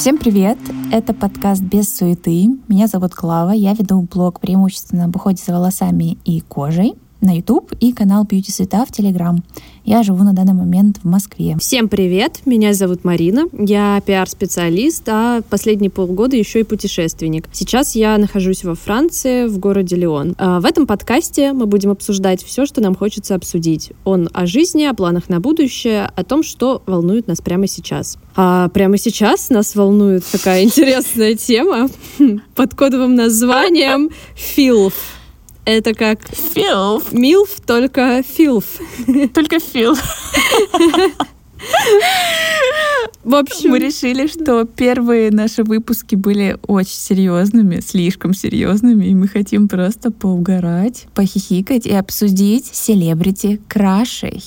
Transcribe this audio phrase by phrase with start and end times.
[0.00, 0.56] Всем привет!
[0.90, 2.48] Это подкаст «Без суеты».
[2.68, 3.50] Меня зовут Клава.
[3.50, 8.50] Я веду блог преимущественно об уходе за волосами и кожей на YouTube и канал Beauty
[8.50, 9.38] Суета в Telegram.
[9.84, 11.56] Я живу на данный момент в Москве.
[11.58, 12.40] Всем привет!
[12.44, 13.44] Меня зовут Марина.
[13.52, 17.48] Я пиар-специалист, а последние полгода еще и путешественник.
[17.52, 20.34] Сейчас я нахожусь во Франции, в городе Лион.
[20.38, 23.92] А в этом подкасте мы будем обсуждать все, что нам хочется обсудить.
[24.04, 28.18] Он о жизни, о планах на будущее, о том, что волнует нас прямо сейчас.
[28.36, 31.88] А прямо сейчас нас волнует такая интересная тема
[32.54, 35.19] под кодовым названием «Филф».
[35.64, 37.12] Это как Филф.
[37.12, 38.64] Милф, только Филф.
[39.34, 39.94] Только Фил.
[43.22, 49.28] В общем, Мы решили, что первые наши выпуски были очень серьезными, слишком серьезными, и мы
[49.28, 54.42] хотим просто поугарать, похихикать и обсудить селебрити крашей.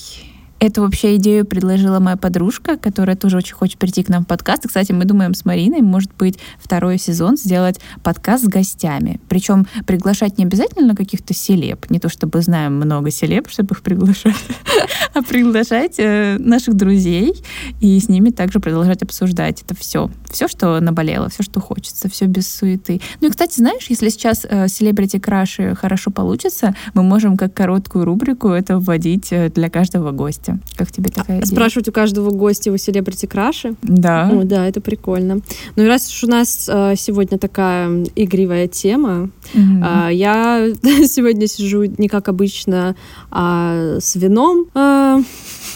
[0.64, 4.64] Эту вообще идею предложила моя подружка, которая тоже очень хочет прийти к нам в подкаст.
[4.64, 9.20] И, кстати, мы думаем с Мариной, может быть, второй сезон сделать подкаст с гостями.
[9.28, 11.90] Причем приглашать не обязательно каких-то селеб.
[11.90, 14.38] Не то чтобы знаем много селеб, чтобы их приглашать,
[15.14, 17.44] а приглашать э, наших друзей
[17.82, 20.10] и с ними также продолжать обсуждать это все.
[20.32, 23.02] Все, что наболело, все, что хочется, все без суеты.
[23.20, 28.48] Ну и, кстати, знаешь, если сейчас селебрити краши хорошо получится, мы можем как короткую рубрику
[28.48, 30.53] это вводить э, для каждого гостя.
[30.76, 31.46] Как тебе такая идея?
[31.46, 33.76] спрашивать у каждого гостя его селебрити краши.
[33.82, 34.30] Да.
[34.32, 35.40] О, да, это прикольно.
[35.76, 39.84] Ну и раз уж у нас э, сегодня такая игривая тема, Мгм.
[39.86, 40.68] а, я
[41.08, 42.96] сегодня сижу не как обычно,
[43.32, 45.22] а с вином, а,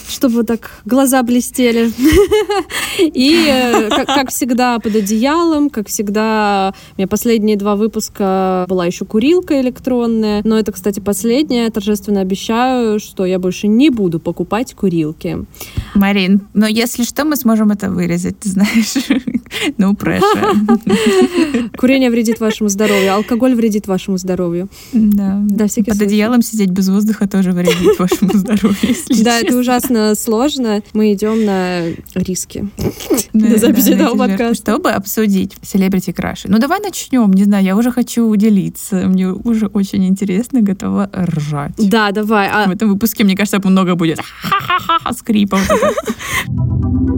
[0.08, 1.92] чтобы так глаза блестели.
[2.98, 8.86] И, э, как, как всегда, под одеялом, как всегда, у меня последние два выпуска была
[8.86, 11.70] еще курилка электронная, но это, кстати, последняя.
[11.70, 15.38] Торжественно обещаю, что я больше не буду покупать курилки.
[15.94, 18.94] Марин, но если что, мы сможем это вырезать, ты знаешь.
[19.78, 21.70] Ну, pressure.
[21.78, 24.68] Курение вредит вашему здоровью, алкоголь вредит вашему здоровью.
[24.92, 25.38] Да.
[25.42, 26.08] Да, всякий Под случай.
[26.12, 29.60] одеялом сидеть без воздуха тоже вредит вашему здоровью, если Да, это честно.
[29.60, 30.82] ужасно сложно.
[30.92, 32.68] Мы идем на риски.
[33.32, 34.54] Да, да, жертвы, подкаста.
[34.54, 36.48] Чтобы обсудить селебрити краши.
[36.48, 37.32] Ну, давай начнем.
[37.32, 38.96] Не знаю, я уже хочу уделиться.
[39.08, 41.72] Мне уже очень интересно, готова ржать.
[41.78, 42.48] Да, давай.
[42.52, 45.58] А В этом выпуске, мне кажется, много будет ха-ха-ха скрипа.
[45.68, 47.08] вот это.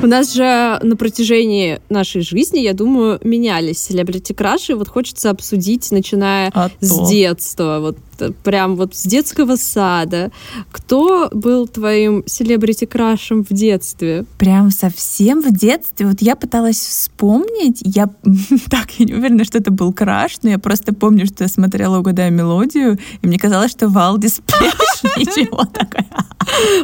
[0.00, 4.74] У нас же на протяжении нашей жизни, я думаю, менялись селебрити краши.
[4.76, 7.08] Вот хочется обсудить, начиная А с то.
[7.10, 7.98] детства, вот
[8.42, 10.30] прям вот с детского сада.
[10.70, 14.24] Кто был твоим селебрити крашем в детстве?
[14.38, 16.06] Прям совсем в детстве.
[16.06, 17.80] Вот я пыталась вспомнить.
[17.84, 18.08] Я
[18.70, 21.98] так, я не уверена, что это был краш, но я просто помню, что я смотрела
[21.98, 26.06] «Угадаю мелодию», и мне казалось, что Валдис Плеш, ничего такое.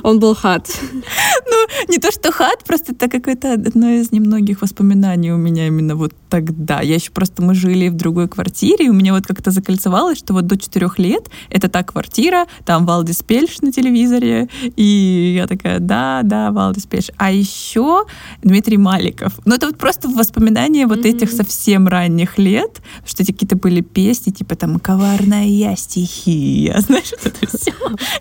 [0.03, 0.69] Он был хат.
[0.93, 5.97] Ну, не то, что хат, просто это какое-то одно из немногих воспоминаний у меня именно
[5.97, 6.81] вот тогда.
[6.81, 10.34] Я еще просто, мы жили в другой квартире, и у меня вот как-то закольцевалось, что
[10.34, 15.79] вот до четырех лет это та квартира, там Валдис Пельш на телевизоре, и я такая,
[15.79, 17.11] да, да, Валдис Пельш.
[17.17, 18.05] А еще
[18.43, 19.33] Дмитрий Маликов.
[19.45, 24.31] Ну, это вот просто воспоминания вот этих совсем ранних лет, что эти какие-то были песни,
[24.31, 27.73] типа там «Коварная я стихия», знаешь, вот это все.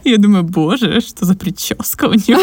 [0.04, 2.42] Я думаю, боже, что за прическа у него.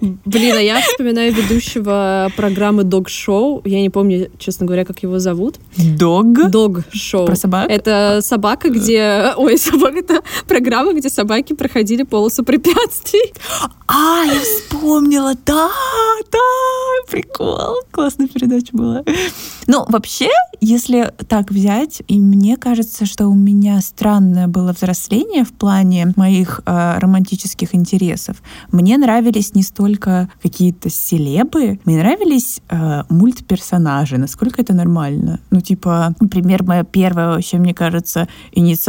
[0.24, 3.62] Блин, а я вспоминаю ведущего программы Dog Show.
[3.64, 5.56] Я не помню, честно говоря, как его зовут.
[5.76, 6.26] Дог.
[6.50, 7.26] Dog Show.
[7.26, 7.70] Про собак?
[7.70, 9.01] Это собака, где...
[9.36, 13.32] Ой, собака, это программа, где собаки проходили полосу препятствий.
[13.86, 15.68] А, я вспомнила, да,
[16.30, 16.38] да,
[17.10, 17.76] прикол.
[17.90, 19.02] Классная передача была.
[19.66, 20.28] Ну, вообще,
[20.60, 26.60] если так взять, и мне кажется, что у меня странное было взросление в плане моих
[26.64, 28.42] э, романтических интересов.
[28.70, 34.18] Мне нравились не столько какие-то селебы, мне нравились э, мультперсонажи.
[34.18, 35.40] Насколько это нормально?
[35.50, 38.28] Ну, типа, например, моя первая вообще, мне кажется,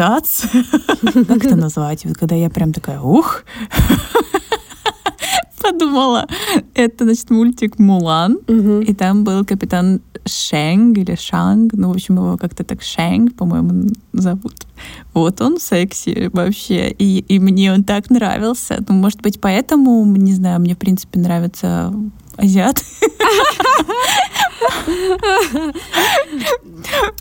[0.04, 0.64] инициация.
[1.26, 2.06] Как это назвать?
[2.06, 3.44] Вот когда я прям такая, ух,
[5.62, 6.28] подумала,
[6.74, 12.38] это, значит, мультик «Мулан», и там был капитан Шенг или Шанг, ну, в общем, его
[12.38, 14.56] как-то так Шенг, по-моему, зовут.
[15.14, 18.84] Вот он секси вообще, и, и мне он так нравился.
[18.88, 21.94] Ну, может быть, поэтому, не знаю, мне, в принципе, нравятся
[22.38, 22.84] азиаты.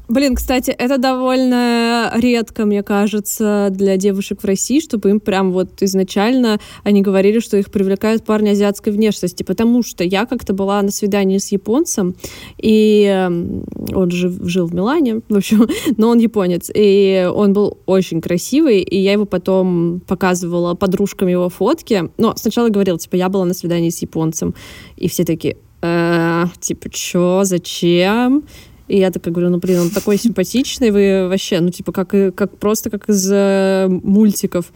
[0.08, 5.82] Блин, кстати, это довольно редко, мне кажется, для девушек в России, чтобы им прям вот
[5.82, 10.90] изначально они говорили, что их привлекают парни азиатской внешности, потому что я как-то была на
[10.90, 12.14] свидании с японцем,
[12.58, 13.64] и эм,
[13.94, 15.66] он же жил в Милане, в общем,
[15.96, 21.48] но он японец, и он был очень красивый, и я его потом показывала подружкам его
[21.48, 24.54] фотки, но сначала говорила, типа, я была на свидании с японцем,
[25.02, 28.44] и все такие, э, типа, чё, зачем?
[28.88, 32.58] И я такая говорю, ну, блин, он такой симпатичный, вы вообще, ну, типа, как, как
[32.58, 34.72] просто как из э, мультиков.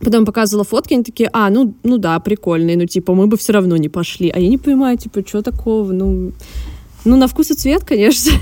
[0.00, 3.52] Потом показывала фотки, они такие, а, ну, ну да, прикольный, ну, типа, мы бы все
[3.52, 4.32] равно не пошли.
[4.34, 6.32] А я не понимаю, типа, что такого, ну...
[7.06, 8.32] Ну, на вкус и цвет, конечно.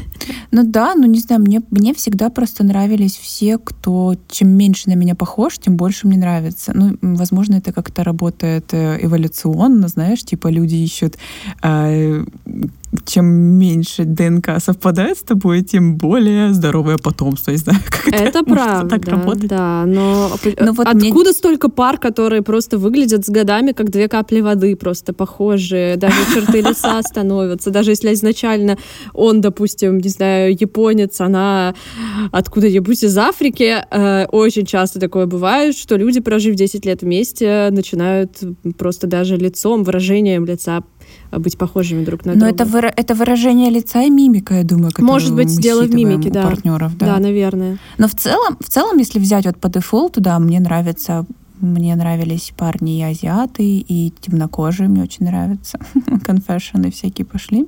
[0.51, 4.95] Ну да, ну не знаю, мне, мне всегда просто нравились все, кто чем меньше на
[4.95, 6.73] меня похож, тем больше мне нравится.
[6.75, 11.19] Ну, возможно, это как-то работает э, эволюционно, знаешь, типа люди ищут
[11.63, 12.25] э,
[13.05, 17.51] чем меньше ДНК совпадает с тобой, тем более здоровое потомство.
[17.51, 18.89] Не знаю, как это, это правда.
[18.99, 19.49] так работает.
[19.49, 21.33] Да, но, но вот откуда мне...
[21.33, 26.61] столько пар, которые просто выглядят с годами как две капли воды, просто похожие, даже черты
[26.61, 28.79] лица становятся, даже если изначально
[29.13, 31.75] он, допустим, не знаю, японец, она
[32.33, 38.39] откуда-нибудь из Африки, э, очень часто такое бывает, что люди, прожив 10 лет вместе, начинают
[38.79, 40.83] просто даже лицом, выражением лица
[41.31, 42.65] быть похожими друг на Но друга.
[42.65, 46.43] Но это, это выражение лица и мимика, я думаю, Может быть, дело в мимике, да.
[46.43, 47.07] партнеров, да.
[47.07, 47.79] Да, наверное.
[47.99, 51.27] Но в целом, в целом, если взять вот по дефолту, да, мне нравится
[51.65, 55.79] мне нравились парни и азиаты, и темнокожие мне очень нравятся.
[56.25, 57.67] Конфессионы всякие пошли.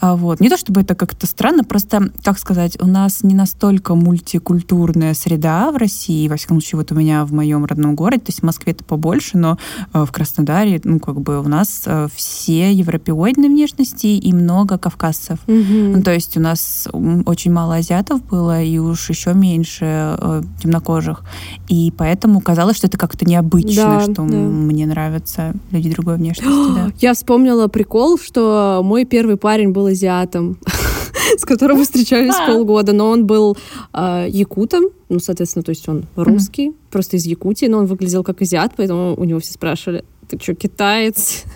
[0.00, 0.40] А вот.
[0.40, 5.70] Не то чтобы это как-то странно, просто, как сказать, у нас не настолько мультикультурная среда
[5.70, 8.44] в России, во всяком случае, вот у меня в моем родном городе, то есть в
[8.44, 9.58] Москве это побольше, но
[9.92, 15.38] э, в Краснодаре, ну, как бы у нас э, все европеоидные внешности и много кавказцев.
[15.46, 15.96] Mm-hmm.
[15.96, 16.88] Ну, то есть у нас
[17.26, 19.84] очень мало азиатов было, и уж еще меньше
[20.18, 21.22] э, темнокожих.
[21.68, 24.22] И поэтому казалось, что это как-то это необычно, да, что да.
[24.22, 26.74] мне нравятся люди другой внешности.
[26.74, 26.92] да.
[26.98, 30.58] Я вспомнила прикол, что мой первый парень был азиатом
[31.38, 32.46] с которым мы встречались а.
[32.46, 33.56] полгода, но он был
[33.92, 36.90] э, якутом, ну, соответственно, то есть он русский, mm-hmm.
[36.90, 40.54] просто из Якутии, но он выглядел как азиат, поэтому у него все спрашивали, ты что,
[40.54, 41.44] китаец?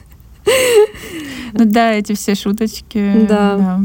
[1.59, 3.27] Ну да, эти все шуточки.
[3.27, 3.57] Да.
[3.57, 3.81] да.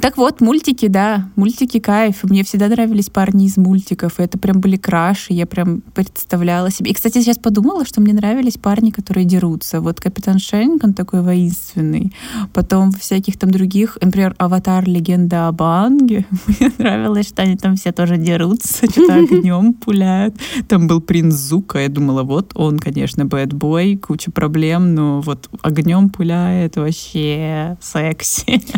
[0.00, 2.22] Так вот, мультики, да, мультики кайф.
[2.22, 6.92] Мне всегда нравились парни из мультиков, и это прям были краши, я прям представляла себе.
[6.92, 9.80] И, кстати, сейчас подумала, что мне нравились парни, которые дерутся.
[9.80, 12.12] Вот Капитан Шенк, он такой воинственный.
[12.52, 16.26] Потом всяких там других, например, Аватар, Легенда об Анге.
[16.46, 20.36] Мне нравилось, что они там все тоже дерутся, что-то огнем пуляют.
[20.68, 26.08] Там был принц Зука, я думала, вот он, конечно, бэтбой, куча проблем, но вот огнем
[26.08, 28.62] пуляет, вообще секси.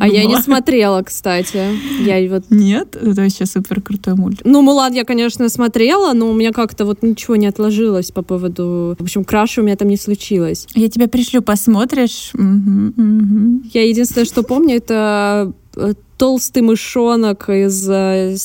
[0.00, 1.68] А я не смотрела, кстати.
[2.00, 2.44] Я вот...
[2.50, 2.96] Нет?
[2.96, 4.42] Это вообще супер крутой мультик.
[4.44, 8.96] Ну, Мулан я, конечно, смотрела, но у меня как-то вот ничего не отложилось по поводу...
[8.98, 10.66] В общем, краша у меня там не случилось.
[10.74, 12.30] Я тебя пришлю, посмотришь.
[12.34, 13.62] Угу, угу.
[13.72, 18.36] Я единственное, что помню, это э, толстый мышонок из э,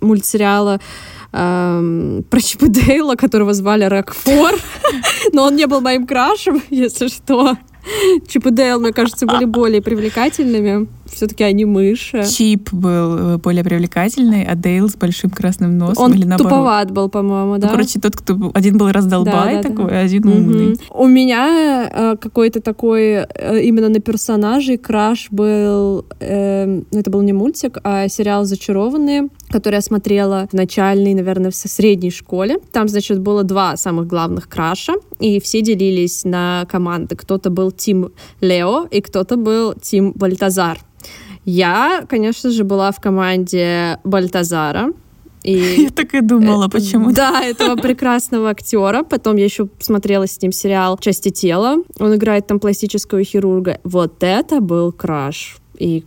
[0.00, 0.80] мультсериала
[1.32, 4.54] эм, про Чип Дейла, которого звали Рокфор.
[5.32, 7.56] Но он не был моим крашем, если что.
[8.28, 10.86] Чип и Дейл, мне кажется, были более привлекательными.
[11.14, 12.24] Все-таки они мыши.
[12.24, 16.04] Чип был э, более привлекательный, а Дейл с большим красным носом.
[16.04, 17.66] Он или туповат был, по-моему, да?
[17.66, 18.50] Ну, короче, тот, кто...
[18.54, 20.00] Один был раздолбай да, да, такой, да.
[20.00, 20.78] а один умный.
[20.90, 26.06] У меня э, какой-то такой э, именно на персонажей краш был...
[26.20, 31.54] Э, это был не мультик, а сериал «Зачарованные», который я смотрела в начальной, наверное, в
[31.54, 32.58] средней школе.
[32.72, 37.16] Там, значит, было два самых главных краша, и все делились на команды.
[37.16, 40.78] Кто-то был Тим Лео, и кто-то был Тим Бальтазар.
[41.44, 44.92] Я, конечно же, была в команде Бальтазара.
[45.42, 47.12] И я так и думала, почему.
[47.12, 49.02] Да, этого прекрасного актера.
[49.02, 51.78] Потом я еще смотрела с ним сериал «Части тела».
[51.98, 53.80] Он играет там пластического хирурга.
[53.84, 55.56] Вот это был краш.
[55.78, 56.04] И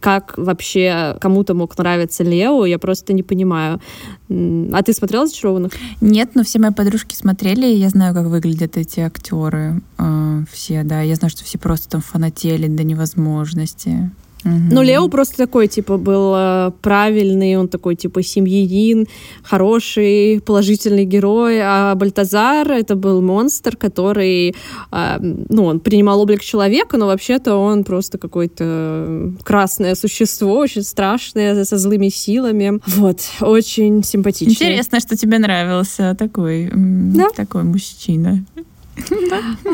[0.00, 3.80] как вообще кому-то мог нравиться Лео, я просто не понимаю.
[4.28, 5.72] А ты смотрела «Зачарованных»?
[6.00, 9.80] Нет, но все мои подружки смотрели, и я знаю, как выглядят эти актеры.
[9.98, 11.02] Э, все, да.
[11.02, 14.10] Я знаю, что все просто там фанатели до невозможности.
[14.44, 19.06] Ну, Лео просто такой, типа, был э, правильный, он такой, типа, семьянин,
[19.42, 24.54] хороший, положительный герой, а Бальтазар— это был монстр, который,
[24.92, 31.64] э, ну, он принимал облик человека, но вообще-то он просто какое-то красное существо, очень страшное,
[31.64, 32.80] со злыми силами.
[32.86, 34.52] Вот, очень симпатичный.
[34.52, 37.28] Интересно, что тебе нравился такой, да?
[37.34, 38.44] такой мужчина.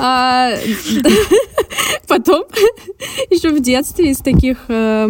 [0.00, 0.52] А,
[2.08, 2.44] Потом
[3.30, 5.08] еще в детстве из таких э,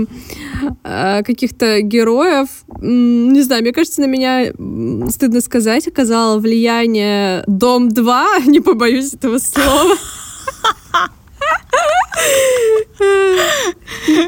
[0.84, 2.48] э, каких-то героев,
[2.80, 4.52] не знаю, мне кажется, на меня,
[5.10, 9.96] стыдно сказать, оказало влияние Дом 2, не побоюсь этого слова.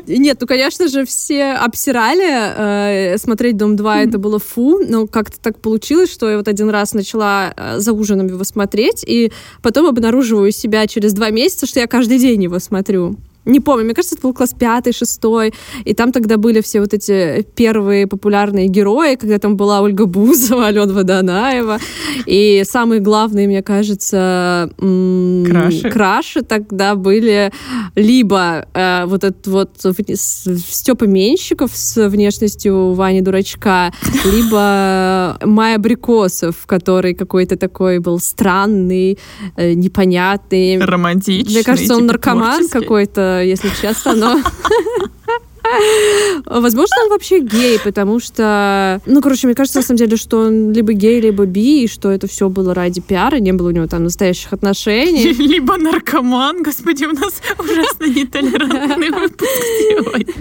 [0.06, 5.40] Нет, ну, конечно же, все обсирали э, смотреть «Дом 2», это было фу, но как-то
[5.40, 9.32] так получилось, что я вот один раз начала э, за ужином его смотреть, и
[9.62, 13.16] потом обнаруживаю себя через два месяца, что я каждый день его смотрю.
[13.44, 15.52] Не помню, мне кажется, это был класс пятый, шестой,
[15.84, 20.66] и там тогда были все вот эти первые популярные герои, когда там была Ольга Бузова,
[20.68, 21.78] Алена Водонаева,
[22.26, 25.90] и самые главные, мне кажется, краши.
[25.90, 27.52] краши тогда были
[27.94, 29.70] либо э, вот этот вот
[30.14, 33.92] Степа Менщиков с внешностью Вани Дурачка,
[34.24, 39.18] либо Майя Брикосов, который какой-то такой был странный,
[39.56, 40.78] э, непонятный.
[40.78, 41.54] Романтичный.
[41.54, 44.40] Мне кажется, он типа наркоман какой-то если честно, но...
[46.46, 49.00] Возможно, он вообще гей, потому что...
[49.06, 52.10] Ну, короче, мне кажется, на самом деле, что он либо гей, либо би, и что
[52.10, 55.32] это все было ради пиара, не было у него там настоящих отношений.
[55.32, 56.62] Либо наркоман.
[56.62, 59.50] Господи, у нас ужасно нетолерантный выпуск
[59.88, 60.34] сегодня.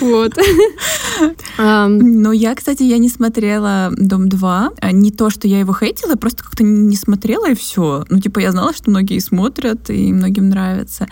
[0.00, 0.32] Вот.
[1.58, 4.68] Но я, кстати, я не смотрела «Дом 2».
[4.80, 8.04] А не то, что я его хейтила, просто как-то не смотрела и все.
[8.08, 11.08] Ну, типа, я знала, что многие смотрят, и многим нравится.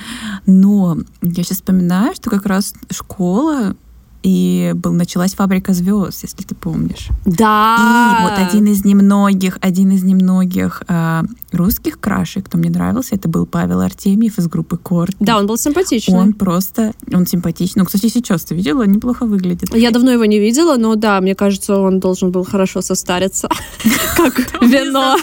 [0.46, 3.76] Но я сейчас вспоминаю, что как раз школа
[4.22, 7.08] и был, началась «Фабрика звезд», если ты помнишь.
[7.24, 8.18] Да!
[8.20, 11.22] И вот один из немногих, один из немногих э,
[11.52, 15.16] русских крашей, кто мне нравился, это был Павел Артемьев из группы Корт.
[15.20, 16.18] Да, он был симпатичный.
[16.18, 17.80] Он просто, он симпатичный.
[17.80, 19.74] Ну, кстати, сейчас ты видела, неплохо выглядит.
[19.74, 23.48] Я давно его не видела, но да, мне кажется, он должен был хорошо состариться,
[24.16, 25.16] как вино.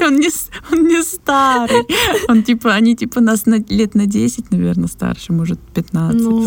[0.00, 1.84] Он не старый.
[2.28, 6.46] Он типа, они типа нас лет на 10, наверное, старше, может, 15 ну,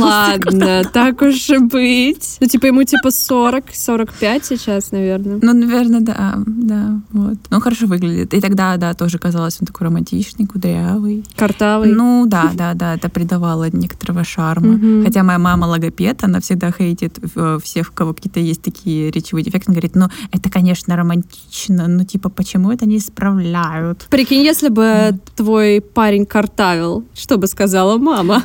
[0.00, 2.36] Ладно, так уж и быть.
[2.40, 5.38] Ну, типа, ему типа 40, 45 сейчас, наверное.
[5.42, 7.38] Ну, наверное, да, да, вот.
[7.50, 8.34] Ну, хорошо выглядит.
[8.34, 11.24] И тогда да, тоже казалось, он такой романтичный, кудрявый.
[11.36, 11.92] Картавый.
[11.92, 15.04] Ну, да, да, да, это придавало некоторого шарма.
[15.04, 19.44] Хотя моя мама логопед, она всегда хейтит э, всех, у кого какие-то есть такие речевые
[19.44, 19.70] дефекты.
[19.70, 24.06] Она говорит, ну, это, конечно, романтично, но, типа, почему это не исправляют?
[24.10, 28.44] Прикинь, если бы твой парень картавил, что бы сказала мама?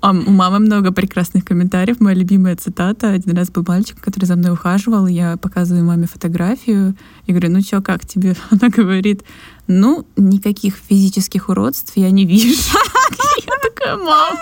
[0.00, 2.00] А у мамы много прекрасных комментариев.
[2.00, 3.10] Моя любимая цитата.
[3.10, 5.06] Один раз был мальчик, который за мной ухаживал.
[5.06, 6.94] Я показываю маме фотографию
[7.26, 8.36] и говорю, ну чё, как тебе?
[8.50, 9.22] Она говорит,
[9.66, 12.54] ну, никаких физических уродств я не вижу.
[13.46, 14.36] Я такая, мам.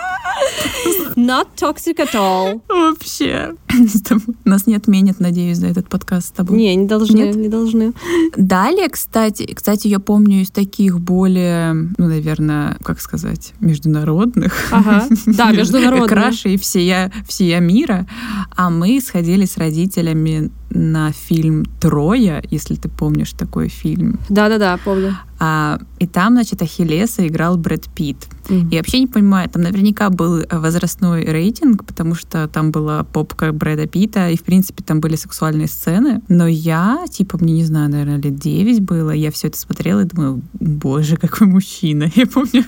[1.15, 2.61] Not toxic at all.
[2.67, 3.55] Вообще.
[4.45, 6.57] Нас не отменят, надеюсь, за этот подкаст с тобой.
[6.57, 7.35] Не, не должны, Нет?
[7.35, 7.93] не должны.
[8.35, 14.53] Далее, кстати, кстати, я помню из таких более, ну, наверное, как сказать, международных.
[14.71, 15.07] Ага.
[15.25, 16.09] Да, международных.
[16.09, 18.07] Краши и всея, всея мира.
[18.55, 24.19] А мы сходили с родителями на фильм «Троя», если ты помнишь такой фильм.
[24.29, 25.17] Да-да-да, помню.
[25.39, 28.27] А, и там, значит, Ахиллеса играл Брэд Питт.
[28.47, 28.67] Mm-hmm.
[28.71, 33.87] Я вообще не понимаю, там наверняка был возрастной рейтинг, потому что там была попка Брэда
[33.87, 36.21] Питта, и, в принципе, там были сексуальные сцены.
[36.27, 40.05] Но я, типа, мне, не знаю, наверное, лет 9 было, я все это смотрела и
[40.05, 42.09] думаю, боже, какой мужчина.
[42.15, 42.63] Я помню,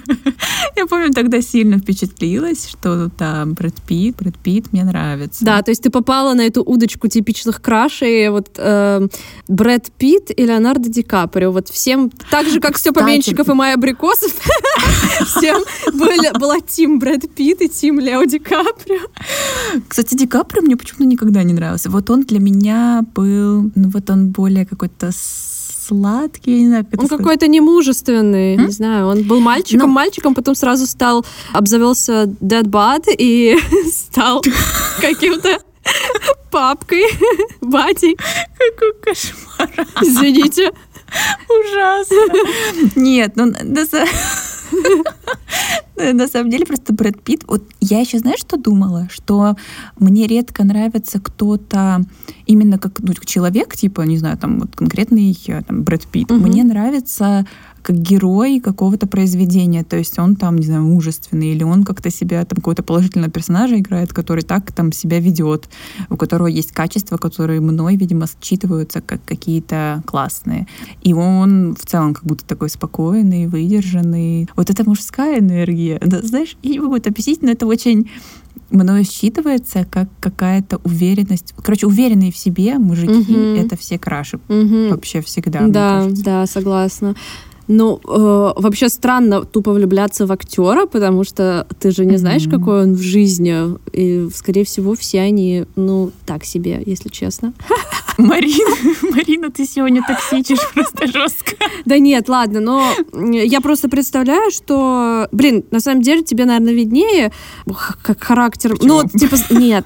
[0.76, 5.44] я помню, тогда сильно впечатлилась, что там Брэд Питт, Брэд Питт мне нравится.
[5.44, 9.08] Да, то есть ты попала на эту удочку типичных крашей, вот э,
[9.48, 13.76] Брэд Питт и Леонардо Ди Каприо, вот всем так же, как Степа Менщиков и Майя
[13.76, 14.32] Абрикосов,
[15.26, 15.64] всем
[16.40, 19.02] была Тим Брэд Питт и Тим Лео Ди Каприо.
[19.88, 21.90] Кстати, Ди Каприо мне почему-то никогда не нравился.
[21.90, 25.12] Вот он для меня был, ну вот он более какой-то
[25.88, 28.66] сладкий, я не знаю, как Он какой-то немужественный, М?
[28.66, 29.08] не знаю.
[29.08, 29.94] Он был мальчиком, Но...
[29.94, 33.58] мальчиком, потом сразу стал, обзавелся dead bad и
[33.92, 34.44] стал
[35.02, 35.60] каким-то
[36.52, 37.04] папкой,
[37.62, 38.18] батей.
[38.58, 39.88] Какой кошмар.
[40.02, 40.72] Извините.
[41.50, 42.18] Ужасно.
[42.96, 43.54] Нет, ну
[45.98, 47.44] на самом деле просто Брэд Питт.
[47.48, 49.08] Вот я еще, знаешь, что думала?
[49.12, 49.56] Что
[50.00, 52.04] мне редко нравится кто-то
[52.46, 55.38] именно как ну, человек, типа, не знаю, там вот конкретный
[55.68, 56.32] там, Брэд Питт.
[56.32, 56.40] Угу.
[56.40, 57.46] Мне нравится
[57.88, 59.82] как герой какого-то произведения.
[59.86, 63.80] То есть он там, не знаю, мужественный, или он как-то себя, там, какого-то положительного персонажа
[63.80, 65.70] играет, который так там себя ведет,
[66.10, 70.68] у которого есть качества, которые мной, видимо, считываются как какие-то классные.
[71.02, 74.50] И он в целом как будто такой спокойный, выдержанный.
[74.58, 75.87] Вот это мужская энергия.
[76.02, 78.10] Да, знаешь, я не могу это объяснить, но это очень
[78.70, 81.54] мною считывается как какая-то уверенность.
[81.64, 83.58] Короче, уверенные в себе мужики угу.
[83.58, 84.40] это все краши.
[84.50, 84.90] Угу.
[84.90, 85.68] Вообще всегда.
[85.68, 87.16] Да, да, согласна.
[87.68, 92.60] Ну, э, вообще странно тупо влюбляться в актера, потому что ты же не знаешь, mm-hmm.
[92.60, 93.78] какой он в жизни.
[93.92, 97.54] И, скорее всего, все они, ну, так себе, если честно.
[98.18, 98.76] Марина,
[99.16, 101.56] Марина, ты сегодня токсичишь просто жестко.
[101.86, 107.32] Да нет, ладно, но я просто представляю, что, блин, на самом деле тебе, наверное, виднее,
[108.02, 108.72] как характер.
[108.72, 109.04] Почему?
[109.04, 109.86] Ну, типа, нет.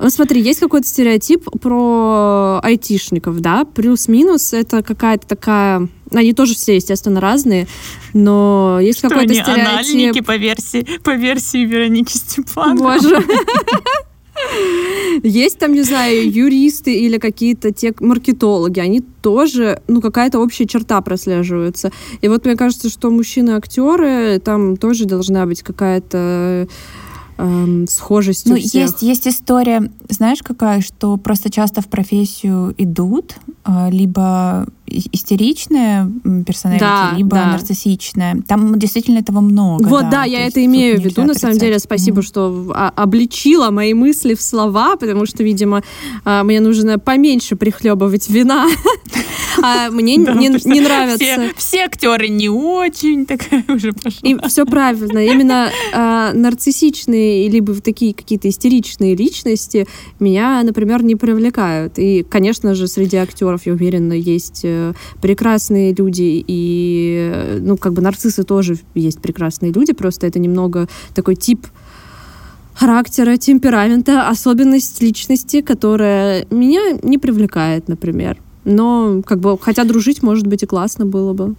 [0.00, 6.74] Ну, смотри, есть какой-то стереотип про айтишников, да, плюс-минус это какая-то такая они тоже все,
[6.74, 7.68] естественно, разные,
[8.14, 9.64] но есть какой-то стереотип...
[9.64, 12.98] анальники по версии, по версии Вероники Степановой.
[12.98, 13.24] Боже.
[15.22, 21.00] Есть там, не знаю, юристы или какие-то те маркетологи, они тоже, ну, какая-то общая черта
[21.02, 21.92] прослеживается.
[22.22, 26.68] И вот мне кажется, что мужчины-актеры, там тоже должна быть какая-то
[27.40, 28.90] эм, схожесть ну, всех.
[28.90, 36.10] Есть, есть история, знаешь, какая, что просто часто в профессию идут э, либо истеричная
[36.46, 37.46] персоналити, да, либо да.
[37.52, 38.42] нарциссичная.
[38.46, 39.86] Там действительно этого много.
[39.86, 41.22] Вот, да, да я это имею в виду.
[41.24, 42.24] На самом деле, спасибо, mm-hmm.
[42.24, 45.82] что обличила мои мысли в слова, потому что, видимо,
[46.24, 48.68] а, мне нужно поменьше прихлебывать вина.
[49.62, 51.50] А мне не нравится.
[51.56, 54.28] Все актеры не очень, такая уже пошла.
[54.28, 55.18] И все правильно.
[55.18, 59.86] Именно а, нарциссичные либо такие какие-то истеричные личности
[60.18, 61.98] меня, например, не привлекают.
[61.98, 64.64] И, конечно же, среди актеров, я уверена, есть
[65.20, 71.36] прекрасные люди, и, ну, как бы нарциссы тоже есть прекрасные люди, просто это немного такой
[71.36, 71.66] тип
[72.74, 78.38] характера, темперамента, особенность личности, которая меня не привлекает, например.
[78.64, 81.54] Но, как бы, хотя дружить, может быть, и классно было бы.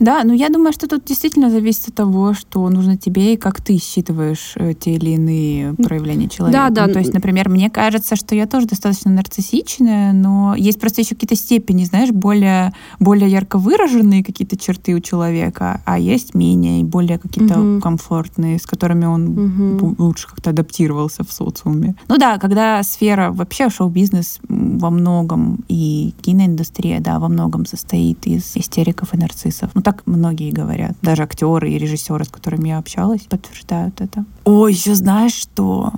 [0.00, 3.60] Да, ну я думаю, что тут действительно зависит от того, что нужно тебе и как
[3.60, 6.58] ты считываешь э, те или иные проявления человека.
[6.58, 6.86] Да, да.
[6.86, 11.14] Ну, то есть, например, мне кажется, что я тоже достаточно нарциссичная, но есть просто еще
[11.14, 16.84] какие-то степени, знаешь, более, более ярко выраженные какие-то черты у человека, а есть менее и
[16.84, 17.80] более какие-то угу.
[17.80, 19.96] комфортные, с которыми он угу.
[19.98, 21.94] лучше как-то адаптировался в социуме.
[22.08, 28.56] Ну да, когда сфера вообще шоу-бизнес во многом и киноиндустрия, да, во многом состоит из
[28.56, 29.70] истериков и нарциссов.
[29.74, 30.92] Ну, так многие говорят.
[31.02, 34.24] Даже актеры и режиссеры, с которыми я общалась, подтверждают это.
[34.50, 35.92] Ой, еще знаешь что?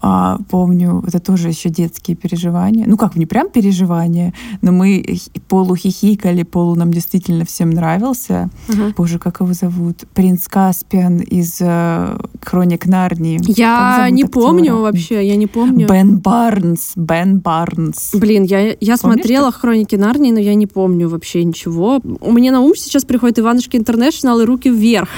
[0.00, 2.84] А, помню, это тоже еще детские переживания.
[2.86, 5.04] Ну как, не прям переживания, но мы
[5.48, 8.50] полухихикали, полу нам действительно всем нравился.
[8.68, 8.94] Uh-huh.
[8.96, 10.04] Боже, как его зовут?
[10.14, 13.40] Принц Каспиан из э, Хроник Нарнии.
[13.46, 14.42] Я не актера?
[14.42, 15.88] помню вообще, я не помню.
[15.88, 18.10] Бен Барнс, Бен Барнс.
[18.14, 22.00] Блин, я, я смотрела Хроники Нарнии, но я не помню вообще ничего.
[22.20, 25.08] У меня на ум сейчас приходит Иванушки Интернешнл и Руки вверх.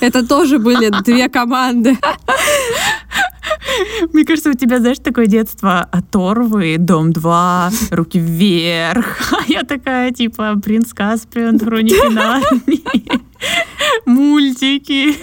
[0.00, 1.96] Это тоже были две команды.
[4.12, 9.32] Мне кажется, у тебя, знаешь, такое детство оторвы, дом 2, руки вверх.
[9.32, 13.24] А я такая, типа, принц Каспиан, хроники Нарнии.
[14.06, 15.14] Мультики.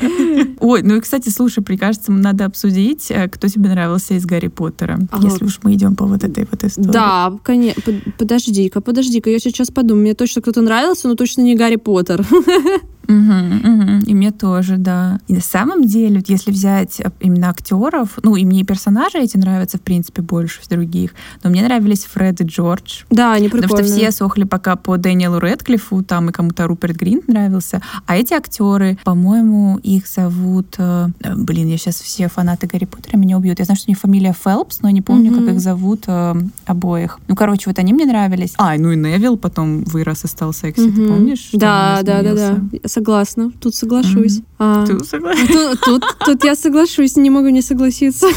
[0.60, 4.47] Ой, ну и, кстати, слушай, мне кажется, надо обсудить, э, кто тебе нравился из Гарри
[4.47, 5.27] Поттера, ага.
[5.27, 6.91] если уж мы идем по вот этой вот истории.
[6.91, 7.82] Да, конечно.
[8.17, 10.04] Подожди-ка, подожди-ка, я сейчас подумаю.
[10.04, 12.25] Мне точно кто-то нравился, но точно не Гарри Поттер.
[13.12, 14.06] Угу, угу.
[14.06, 15.19] И мне тоже, да.
[15.28, 19.38] И на самом деле, вот если взять э, именно актеров, ну, и мне персонажи эти
[19.38, 23.04] нравятся, в принципе, больше других, но мне нравились Фред и Джордж.
[23.10, 23.69] Да, они прикольные.
[23.69, 27.82] Потому что все сохли пока по Дэниелу Редклифу, там и кому-то Руперт Гринт нравился.
[28.06, 30.76] А эти актеры, по-моему, их зовут...
[30.78, 33.60] Э, блин, я сейчас все фанаты Гарри Поттера меня убьют.
[33.60, 35.41] Я знаю, что у них фамилия Фелпс, но не помню, угу.
[35.41, 37.19] как их зовут э, обоих.
[37.28, 38.54] Ну, короче, вот они мне нравились.
[38.58, 40.95] А, ну и Невил потом вырос и стал секси, угу.
[40.95, 41.50] ты помнишь?
[41.54, 42.62] Да, да, да, да
[43.02, 44.38] согласна, тут соглашусь.
[44.38, 44.46] Mm-hmm.
[44.60, 45.48] А, тут согласна?
[45.48, 48.28] Тут, тут, тут я соглашусь, не могу не согласиться.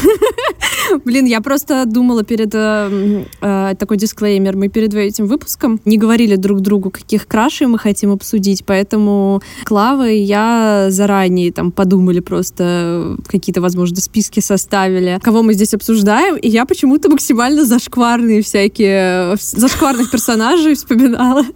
[1.05, 4.57] Блин, я просто думала перед э, э, такой дисклеймер.
[4.57, 10.09] Мы перед этим выпуском не говорили друг другу, каких крашей мы хотим обсудить, поэтому Клава
[10.09, 16.47] и я заранее там подумали просто какие-то, возможно, списки составили, кого мы здесь обсуждаем, и
[16.47, 21.43] я почему-то максимально зашкварные всякие, зашкварных персонажей вспоминала.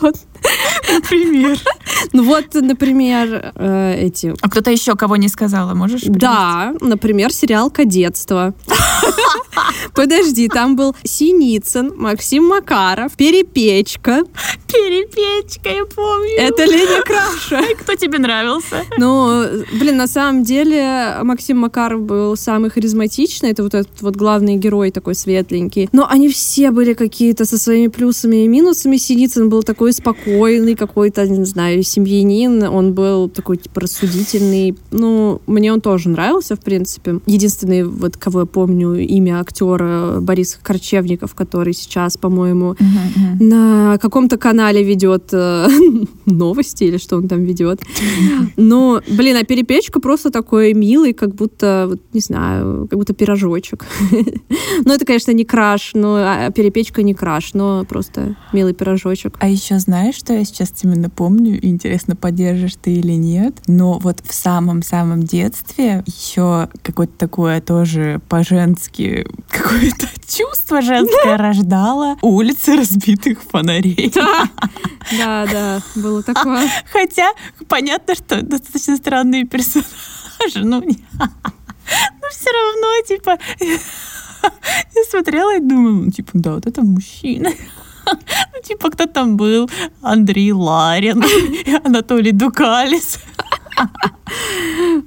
[0.00, 0.16] Вот.
[0.92, 1.58] Например.
[2.12, 4.34] Ну вот, например, э, эти...
[4.40, 6.02] А кто-то еще, кого не сказала, можешь?
[6.02, 6.20] Привести?
[6.20, 8.54] Да, например, сериал «Кадетство».
[9.94, 14.22] Подожди, там был Синицын, Максим Макаров, Перепечка.
[14.68, 16.36] Перепечка, я помню.
[16.38, 17.62] Это Леня Краша.
[17.80, 18.84] Кто тебе нравился?
[18.98, 23.50] Ну, блин, на самом деле Максим Макаров был самый харизматичный.
[23.50, 25.88] Это вот этот вот главный герой такой светленький.
[25.92, 28.96] Но они все были какие-то со своими плюсами и минусами.
[28.96, 32.62] Синицын был такой спокойный спокойный какой-то, не знаю, семьянин.
[32.62, 34.76] Он был такой, типа, рассудительный.
[34.90, 37.20] Ну, мне он тоже нравился, в принципе.
[37.26, 44.36] Единственный, вот, кого я помню, имя актера Борис Корчевников, который сейчас, по-моему, uh-huh, на каком-то
[44.36, 45.68] канале ведет э,
[46.26, 47.80] новости или что он там ведет.
[48.56, 53.86] Но, блин, а перепечка просто такой милый, как будто, вот, не знаю, как будто пирожочек.
[54.84, 59.36] Ну, это, конечно, не краш, но а, перепечка не краш, но просто милый пирожочек.
[59.38, 61.58] А еще знаешь, что я сейчас тебе напомню?
[61.64, 63.56] Интересно, поддержишь ты или нет?
[63.66, 72.76] Но вот в самом-самом детстве еще какое-то такое тоже по-женски какое-то чувство женское рождало улицы
[72.76, 74.12] разбитых фонарей.
[74.14, 76.68] Да, да, было такое.
[76.92, 77.32] Хотя
[77.66, 80.80] понятно, что достаточно странные персонажи, ну,
[81.18, 83.38] но все равно, типа,
[84.94, 87.50] я смотрела и думала, ну, типа, да, вот это мужчина.
[88.12, 89.68] Ну, типа, кто там был?
[90.02, 91.22] Андрей Ларин,
[91.84, 93.18] Анатолий Дукалис.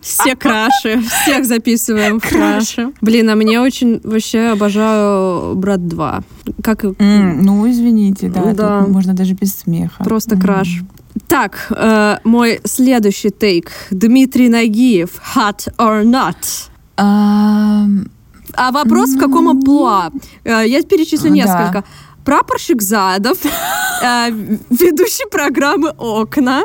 [0.02, 2.92] Все краши, всех записываем в краши.
[3.02, 6.24] Блин, а мне очень вообще обожаю «Брат 2».
[6.64, 6.84] Как...
[6.84, 8.82] Mm, ну, извините, да, да.
[8.82, 10.04] можно даже без смеха.
[10.04, 10.42] Просто mm.
[10.42, 10.82] краш.
[11.28, 13.72] Так, э, мой следующий тейк.
[13.92, 15.10] Дмитрий Нагиев.
[15.36, 16.70] Hot or not?
[16.98, 18.10] Um,
[18.56, 20.12] а вопрос в каком амплуа?
[20.44, 21.72] Э, я перечислю несколько.
[21.74, 21.84] Да.
[22.26, 24.30] Прапорщик Задов, э,
[24.70, 26.64] ведущий программы «Окна»,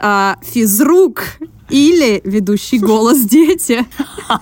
[0.00, 1.22] э, физрук
[1.70, 3.86] или ведущий голос дети.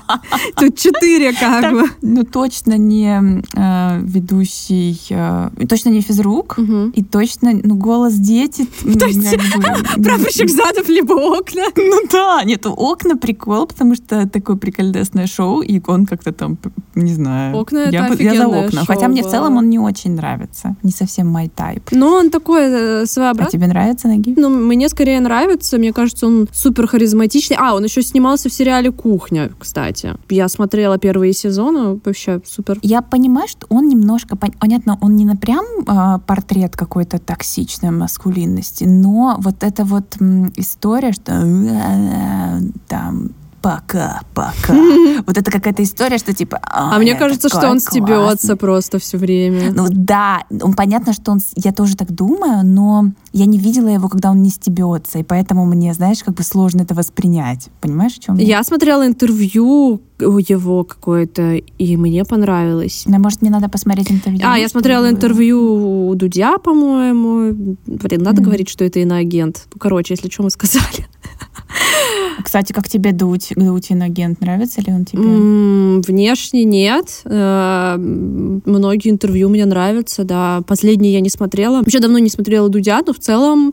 [0.57, 1.85] Тут четыре как так, бы.
[2.03, 6.91] Ну, точно не э, ведущий, э, точно не физрук, угу.
[6.95, 8.67] и точно ну, голос дети.
[8.99, 9.31] То есть
[10.03, 11.65] прапорщик задов либо окна?
[11.77, 16.59] Ну да, нет, окна прикол, потому что такое прикольдесное шоу, и он как-то там,
[16.95, 17.57] не знаю.
[17.57, 18.85] Окна это я, я за окна.
[18.87, 20.77] Хотя мне в целом он не очень нравится.
[20.83, 21.89] Не совсем мой тайп.
[21.91, 23.49] Ну, он такой э, своеобразный.
[23.49, 24.35] А тебе нравится Ноги?
[24.37, 25.79] Ну, мне скорее нравится.
[25.79, 27.57] Мне кажется, он супер харизматичный харизматичный.
[27.59, 30.15] А, он еще снимался в сериале «Кухня», кстати.
[30.29, 32.79] Я смотрела первые сезоны, вообще супер.
[32.83, 38.85] Я понимаю, что он немножко, понятно, он не на прям э, портрет какой-то токсичной маскулинности,
[38.85, 40.17] но вот эта вот
[40.57, 43.31] история, что э, там
[43.69, 44.75] пока, пока.
[45.27, 46.59] Вот это какая-то история, что типа...
[46.63, 49.73] А мне кажется, что он стебется просто все время.
[49.75, 51.41] Ну да, он понятно, что он...
[51.57, 55.67] Я тоже так думаю, но я не видела его, когда он не стебется, и поэтому
[55.67, 57.69] мне, знаешь, как бы сложно это воспринять.
[57.81, 58.59] Понимаешь, о чем я?
[58.59, 63.05] Я смотрела интервью у его какое-то, и мне понравилось.
[63.07, 64.41] Ну, может, мне надо посмотреть интервью?
[64.45, 67.77] А, я смотрела интервью у Дудя, по-моему.
[67.87, 69.67] Блин, надо говорить, что это иноагент.
[69.79, 71.07] Короче, если что мы сказали.
[72.43, 74.41] Кстати, как тебе Дудь, Дудь иноагент?
[74.41, 76.03] Нравится ли он тебе?
[76.07, 77.23] Внешне нет.
[77.25, 80.63] Э, многие интервью мне нравятся, да.
[80.67, 81.79] Последние я не смотрела.
[81.79, 83.73] Вообще давно не смотрела Дудя, но в целом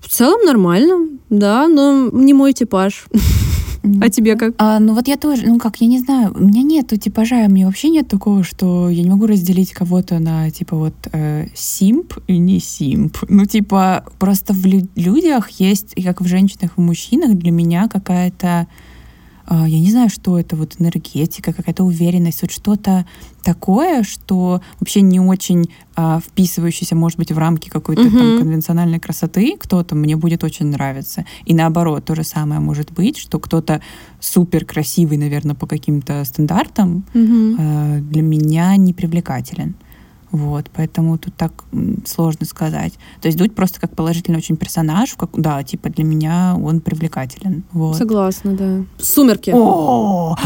[0.00, 3.06] в целом нормально, да, но не мой типаж.
[4.00, 4.54] А тебе как?
[4.58, 7.50] А, ну вот я тоже, ну как, я не знаю, у меня нету типажа, у
[7.50, 12.14] меня вообще нет такого, что я не могу разделить кого-то на типа вот э, симп
[12.26, 13.18] и не симп.
[13.28, 18.66] Ну типа просто в лю- людях есть, как в женщинах и мужчинах, для меня какая-то
[19.48, 23.06] я не знаю, что это, вот энергетика, какая-то уверенность, вот что-то
[23.42, 28.18] такое, что вообще не очень а, вписывающееся, может быть, в рамки какой-то угу.
[28.18, 31.24] там конвенциональной красоты, кто-то мне будет очень нравиться.
[31.44, 33.80] И наоборот, то же самое может быть, что кто-то
[34.18, 37.56] супер красивый, наверное, по каким-то стандартам, угу.
[37.58, 39.76] а, для меня не привлекателен.
[40.32, 41.52] Вот, поэтому тут так
[42.04, 42.94] сложно сказать.
[43.20, 47.64] То есть Дудь просто как положительный очень персонаж, как, да, типа для меня он привлекателен.
[47.72, 47.96] Вот.
[47.96, 48.84] Согласна, да.
[48.98, 49.52] Сумерки.
[49.54, 50.36] О,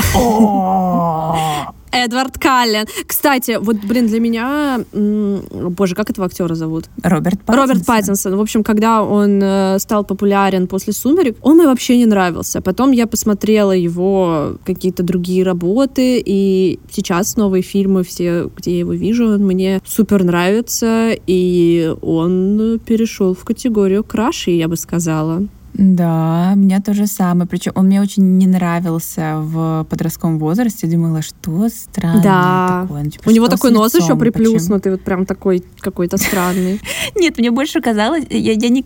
[1.92, 2.86] Эдвард Каллен.
[3.06, 4.84] Кстати, вот, блин, для меня...
[4.92, 6.86] Боже, как этого актера зовут?
[7.02, 7.56] Роберт Паттинсон.
[7.56, 8.36] Роберт Паттинсон.
[8.36, 12.60] В общем, когда он э, стал популярен после «Сумерек», он мне вообще не нравился.
[12.60, 18.92] Потом я посмотрела его какие-то другие работы, и сейчас новые фильмы, все, где я его
[18.92, 25.42] вижу, он мне супер нравится, и он перешел в категорию краши, я бы сказала.
[25.74, 27.48] Да, у меня то же самое.
[27.48, 30.86] Причем он мне очень не нравился в подростковом возрасте.
[30.86, 32.80] Думала, что странное да.
[32.82, 33.04] такое.
[33.04, 34.92] Ну, типа, У него такой нос еще приплюснутый, Почему?
[34.92, 36.80] вот прям такой какой-то странный.
[37.14, 38.84] Нет, мне больше казалось, я, я не,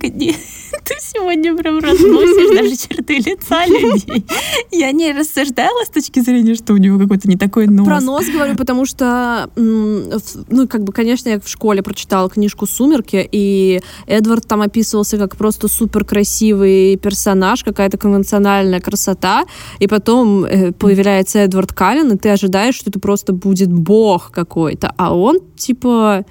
[0.85, 4.25] ты сегодня прям разносишь даже черты лица людей.
[4.71, 7.87] Я не рассуждала с точки зрения, что у него какой-то не такой нос.
[7.87, 13.27] Про нос говорю, потому что, ну, как бы, конечно, я в школе прочитала книжку «Сумерки»,
[13.31, 19.45] и Эдвард там описывался как просто супер красивый персонаж, какая-то конвенциональная красота,
[19.79, 24.93] и потом э, появляется Эдвард Каллен, и ты ожидаешь, что это просто будет бог какой-то,
[24.97, 26.25] а он, типа,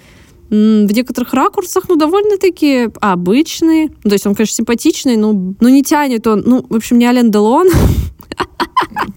[0.49, 3.89] в некоторых ракурсах, ну, довольно-таки обычный.
[4.03, 6.43] Ну, то есть он, конечно, симпатичный, но, но не тянет он.
[6.45, 7.69] Ну, в общем, не Ален Делон.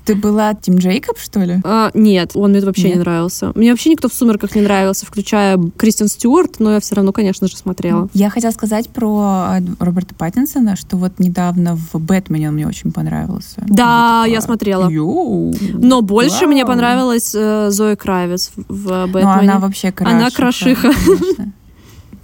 [0.05, 1.61] Ты была Тим Джейкоб, что ли?
[1.65, 2.95] А, нет, он мне вообще нет?
[2.95, 3.53] не нравился.
[3.55, 7.49] Мне вообще никто в «Сумерках» не нравился, включая Кристин Стюарт, но я все равно, конечно
[7.49, 8.09] же, смотрела.
[8.15, 13.63] Я хотела сказать про Роберта Паттинсона, что вот недавно в «Бэтмене» он мне очень понравился.
[13.69, 14.89] Да, я смотрела.
[14.89, 15.55] Йоу.
[15.75, 16.51] Но больше Вау.
[16.51, 19.25] мне понравилась э, Зоя Кравец в «Бэтмене».
[19.25, 20.17] Ну, она вообще крашиха.
[20.17, 20.93] Она крошиха.
[20.93, 21.53] Конечно.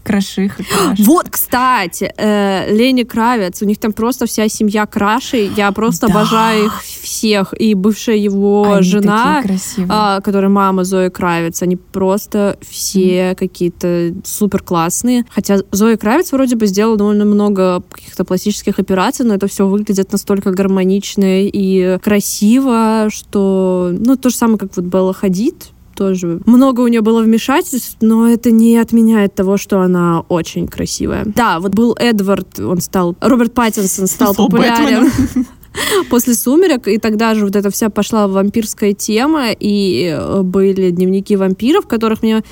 [0.02, 1.02] Крашиха, крашиха.
[1.02, 5.50] Вот, кстати, э, Лени Кравец, у них там просто вся семья крашей.
[5.56, 6.14] Я просто да.
[6.14, 7.54] обожаю их всех.
[7.58, 13.34] И бывшая его они жена, э, которая мама Зои Кравец, они просто все mm.
[13.36, 15.24] какие-то супер классные.
[15.30, 20.12] Хотя Зоя Кравец вроде бы сделала довольно много каких-то пластических операций, но это все выглядит
[20.12, 26.80] настолько гармонично и красиво, что, ну, то же самое, как вот Белла Хадид, тоже много
[26.80, 31.24] у нее было вмешательств, но это не отменяет того, что она очень красивая.
[31.24, 35.10] Да, вот был Эдвард, он стал, Роберт Паттинсон стал популярен.
[36.10, 41.36] после «Сумерек», и тогда же вот эта вся пошла вампирская тема, и э, были дневники
[41.36, 42.42] вампиров, которых мне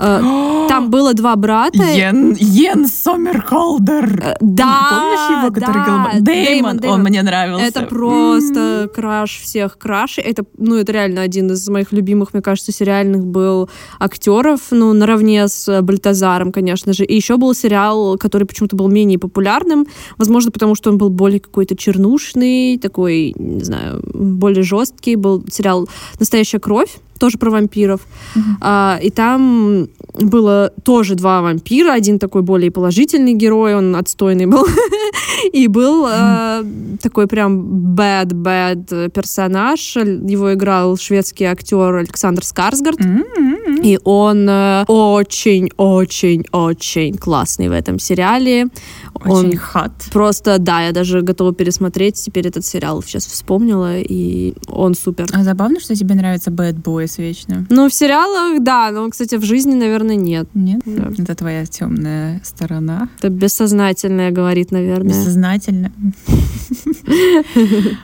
[0.00, 1.82] там было два брата.
[1.82, 4.20] Йен, Йен Сомерхолдер.
[4.22, 7.64] Э, да, Помнишь его, который да, Дэймон, он мне нравился.
[7.66, 10.24] Это просто краш всех крашей.
[10.24, 15.48] Это, ну, это реально один из моих любимых, мне кажется, сериальных был актеров, ну, наравне
[15.48, 17.04] с Бальтазаром, конечно же.
[17.04, 19.86] И еще был сериал, который почему-то был менее популярным,
[20.16, 25.16] возможно, потому что он был более какой-то чернушный, такой, не знаю, более жесткий.
[25.16, 28.00] Был сериал «Настоящая кровь», тоже про вампиров.
[28.00, 28.40] Mm-hmm.
[28.60, 29.86] А, и там
[30.20, 31.92] было тоже два вампира.
[31.92, 34.66] Один такой более положительный герой, он отстойный был.
[35.52, 36.98] и был mm-hmm.
[37.02, 39.96] такой прям bad-bad персонаж.
[39.96, 43.00] Его играл шведский актер Александр Скарсгард.
[43.00, 43.82] Mm-hmm.
[43.82, 44.48] И он
[44.88, 48.68] очень-очень-очень э, классный в этом сериале.
[49.14, 49.92] Очень хат.
[50.12, 53.02] Просто, да, я даже готова пересмотреть теперь этот сериал.
[53.02, 55.26] Сейчас вспомнила, и он супер.
[55.32, 57.66] А забавно, что тебе нравится Bad Boys вечно.
[57.70, 60.48] Ну, в сериалах, да, но, кстати, в жизни, наверное, нет.
[60.54, 60.80] Нет?
[60.84, 61.10] Да.
[61.16, 63.08] Это твоя темная сторона.
[63.18, 65.10] Это бессознательное, говорит, наверное.
[65.10, 65.92] Бессознательно.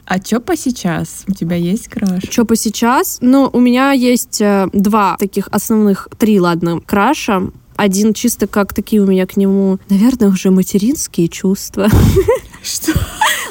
[0.04, 1.24] А что по сейчас?
[1.28, 2.22] У тебя есть краш?
[2.30, 3.18] Что по сейчас?
[3.20, 7.50] Ну, у меня есть э, два таких основных, три, ладно, краша.
[7.76, 11.88] Один чисто как такие у меня к нему, наверное, уже материнские чувства.
[12.62, 12.92] Что?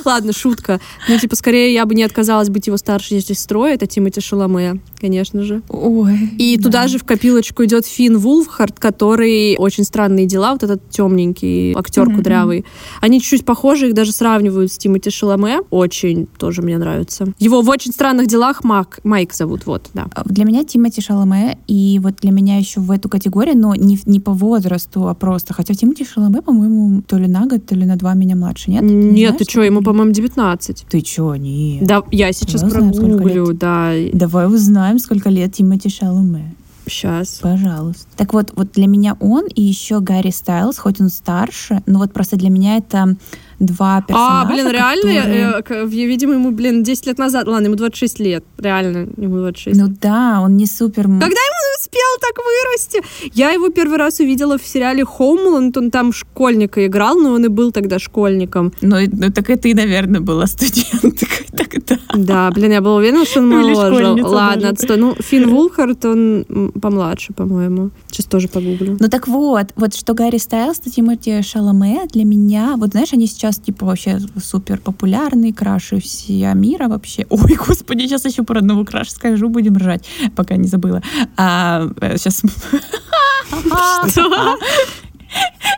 [0.03, 0.79] Ладно, шутка.
[1.07, 3.73] Ну, типа, скорее я бы не отказалась быть его старшей сестрой.
[3.73, 5.61] Это Тимати Шаломе, конечно же.
[5.69, 6.31] Ой.
[6.37, 6.63] И да.
[6.63, 12.07] туда же в копилочку идет Финн Вулфхард, который очень странные дела, вот этот темненький актер
[12.07, 12.15] mm-hmm.
[12.15, 12.65] кудрявый.
[13.01, 15.61] Они чуть-чуть похожи, их даже сравнивают с Тимати Шаломе.
[15.69, 17.33] Очень тоже мне нравится.
[17.39, 20.07] Его в очень странных делах Мак, Майк зовут, вот, да.
[20.25, 24.19] Для меня Тимати Шаломе, и вот для меня еще в эту категорию, но не, не
[24.19, 25.53] по возрасту, а просто.
[25.53, 28.83] Хотя Тимати Шаломе, по-моему, то ли на год, то ли на два меня младше, нет?
[28.83, 30.85] Нет, ты, ты что, ему, по по-моему, 19.
[30.89, 31.87] Ты чё, нет.
[31.87, 33.93] Да, я сейчас Давай прогуглю, да.
[34.11, 36.53] Давай узнаем, сколько лет Тимати Шаломе.
[36.87, 37.39] Сейчас.
[37.41, 38.05] Пожалуйста.
[38.15, 42.13] Так вот, вот для меня он и еще Гарри Стайлз, хоть он старше, но вот
[42.13, 43.15] просто для меня это
[43.59, 44.41] два персонажа.
[44.41, 45.61] А, блин, реально?
[45.61, 45.87] Которые...
[45.87, 47.47] Видимо, ему, блин, 10 лет назад.
[47.47, 48.43] Ладно, ему 26 лет.
[48.57, 49.79] Реально, ему 26.
[49.79, 51.03] Ну да, он не супер...
[51.03, 53.31] Когда ему успел так вырасти?
[53.33, 55.77] Я его первый раз увидела в сериале «Хоумланд».
[55.77, 58.73] Он там школьника играл, но он и был тогда школьником.
[58.81, 61.99] Ну, ну так это и, наверное, была студенткой тогда.
[62.13, 64.23] Да, блин, я была уверена, что он моложе.
[64.23, 64.97] Ладно, отстой.
[64.97, 66.45] Ну, Финн Вулхард, он
[66.81, 67.91] помладше, по-моему.
[68.07, 68.97] Сейчас тоже погуглю.
[68.99, 73.27] Ну так вот, вот что Гарри Стайлс, то Тимати Шаломе для меня, вот знаешь, они
[73.27, 77.25] сейчас типа вообще супер популярные, краши всея мира вообще.
[77.29, 80.05] Ой, господи, сейчас еще про одного краш скажу, будем ржать,
[80.35, 81.01] пока не забыла.
[81.37, 82.41] А, сейчас...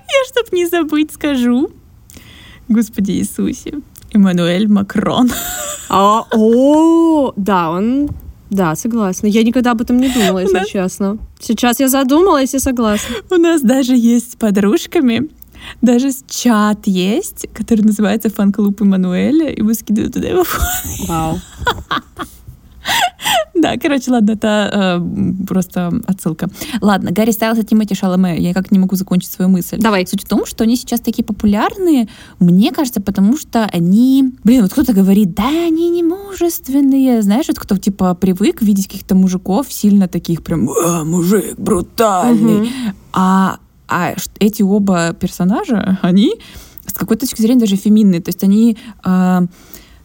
[0.07, 1.69] Я, чтоб не забыть, скажу.
[2.69, 3.79] Господи Иисусе.
[4.13, 5.29] Эммануэль Макрон.
[5.89, 8.09] А, о, да, он
[8.49, 9.27] да, согласна.
[9.27, 10.69] Я никогда об этом не думала, если нас...
[10.69, 11.17] честно.
[11.39, 13.15] Сейчас я задумалась и согласна.
[13.29, 15.29] У нас даже есть с подружками
[15.81, 20.43] даже чат есть, который называется «Фан-клуб Эммануэля», и мы скидываем туда его.
[21.07, 21.39] Вау.
[23.53, 26.49] Да, короче, ладно, это э, просто отсылка.
[26.81, 28.37] Ладно, Гарри Стайлс и Тимати Шаломе.
[28.37, 29.77] Я как не могу закончить свою мысль.
[29.79, 30.05] Давай.
[30.05, 32.07] Суть в том, что они сейчас такие популярные,
[32.39, 34.33] мне кажется, потому что они...
[34.43, 37.21] Блин, вот кто-то говорит, да, они не мужественные.
[37.21, 42.61] Знаешь, вот кто типа привык видеть каких-то мужиков сильно таких прям, а, мужик брутальный.
[42.61, 42.67] Угу.
[43.13, 46.33] А, а эти оба персонажа, они
[46.85, 48.21] с какой-то точки зрения даже феминные.
[48.21, 48.77] То есть они...
[49.05, 49.41] Э,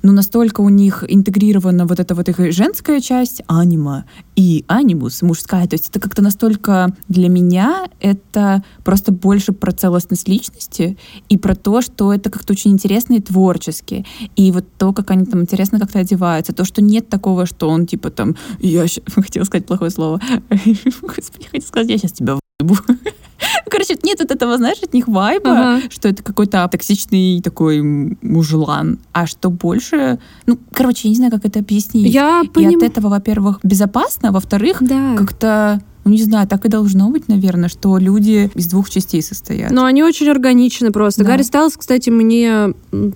[0.02, 5.66] но настолько у них интегрирована вот эта вот их женская часть, анима, и анимус, мужская.
[5.68, 11.54] То есть это как-то настолько для меня это просто больше про целостность личности и про
[11.54, 14.04] то, что это как-то очень интересно и творчески.
[14.34, 16.52] И вот то, как они там интересно как-то одеваются.
[16.52, 18.34] То, что нет такого, что он типа там...
[18.58, 20.20] Я хотела сказать плохое слово.
[21.02, 22.76] Господи, хотела сказать, я сейчас тебя выебу.
[23.70, 25.82] Короче, нет вот этого, знаешь, от них вайба, ага.
[25.90, 28.98] что это какой-то токсичный такой мужлан.
[29.12, 30.18] А что больше...
[30.46, 32.12] Ну, короче, я не знаю, как это объяснить.
[32.12, 32.78] Я И поним...
[32.78, 35.16] от этого, во-первых, безопасно, во-вторых, да.
[35.16, 39.70] как-то ну, не знаю, так и должно быть, наверное, что люди из двух частей состоят.
[39.70, 41.22] Но они очень органичны просто.
[41.22, 41.30] Да.
[41.30, 42.74] Гарри Стайлз, кстати, мне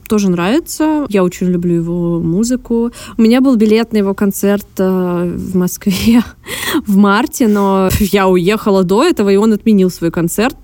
[0.08, 1.06] тоже нравится.
[1.08, 2.92] Я очень люблю его музыку.
[3.18, 6.22] У меня был билет на его концерт э, в Москве
[6.86, 10.56] в марте, но я уехала до этого, и он отменил свой концерт.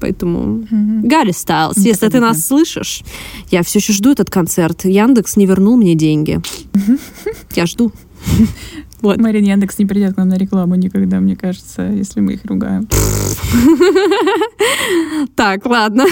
[0.00, 1.00] Поэтому mm-hmm.
[1.02, 1.88] Гарри Стайлз, mm-hmm.
[1.88, 3.02] если ты нас слышишь,
[3.50, 4.84] я все еще жду этот концерт.
[4.84, 6.40] Яндекс не вернул мне деньги.
[7.56, 7.92] Я жду.
[9.00, 9.18] Вот.
[9.18, 12.88] Марин Яндекс не придет к нам на рекламу никогда, мне кажется, если мы их ругаем.
[15.36, 16.04] Так, ладно.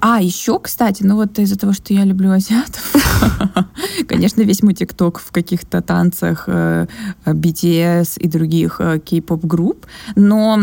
[0.00, 2.94] А, еще, кстати, ну вот из-за того, что я люблю азиатов,
[4.08, 6.86] конечно, весь мой тикток в каких-то танцах э,
[7.26, 10.60] BTS и других э, кей-поп групп, но,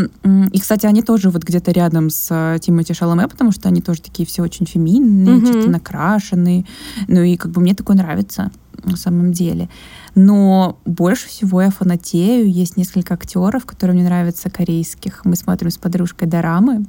[0.51, 4.01] и, кстати, они тоже вот где-то рядом с э, Тимати Шаломе, потому что они тоже
[4.01, 6.65] такие все очень феминные, чисто накрашенные,
[7.07, 8.51] ну и как бы мне такое нравится
[8.87, 9.69] на самом деле.
[10.15, 12.49] Но больше всего я фанатею.
[12.51, 15.25] Есть несколько актеров, которые мне нравятся корейских.
[15.25, 16.85] Мы смотрим с подружкой дорамы.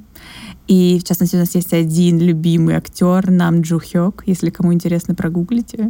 [0.69, 4.21] И, в частности, у нас есть один любимый актер, Нам Джу Хёк.
[4.27, 5.89] Если кому интересно, прогуглите.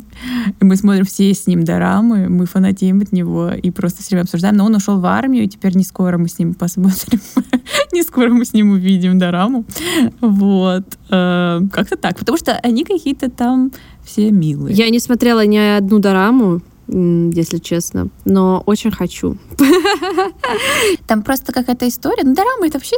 [0.58, 4.24] И мы смотрим все с ним дорамы, мы фанатеем от него и просто все время
[4.24, 4.56] обсуждаем.
[4.56, 7.20] Но он ушел в армию, и теперь не скоро мы с ним посмотрим.
[7.92, 9.66] не скоро мы с ним увидим дораму.
[10.22, 10.86] Вот.
[11.10, 12.18] Э, как-то так.
[12.18, 13.74] Потому что они какие-то там
[14.06, 14.78] все милые.
[14.78, 18.10] Я не смотрела ни одну дораму если честно.
[18.26, 19.38] Но очень хочу.
[21.08, 22.24] Там просто какая-то история.
[22.24, 22.96] Ну, дорама— это вообще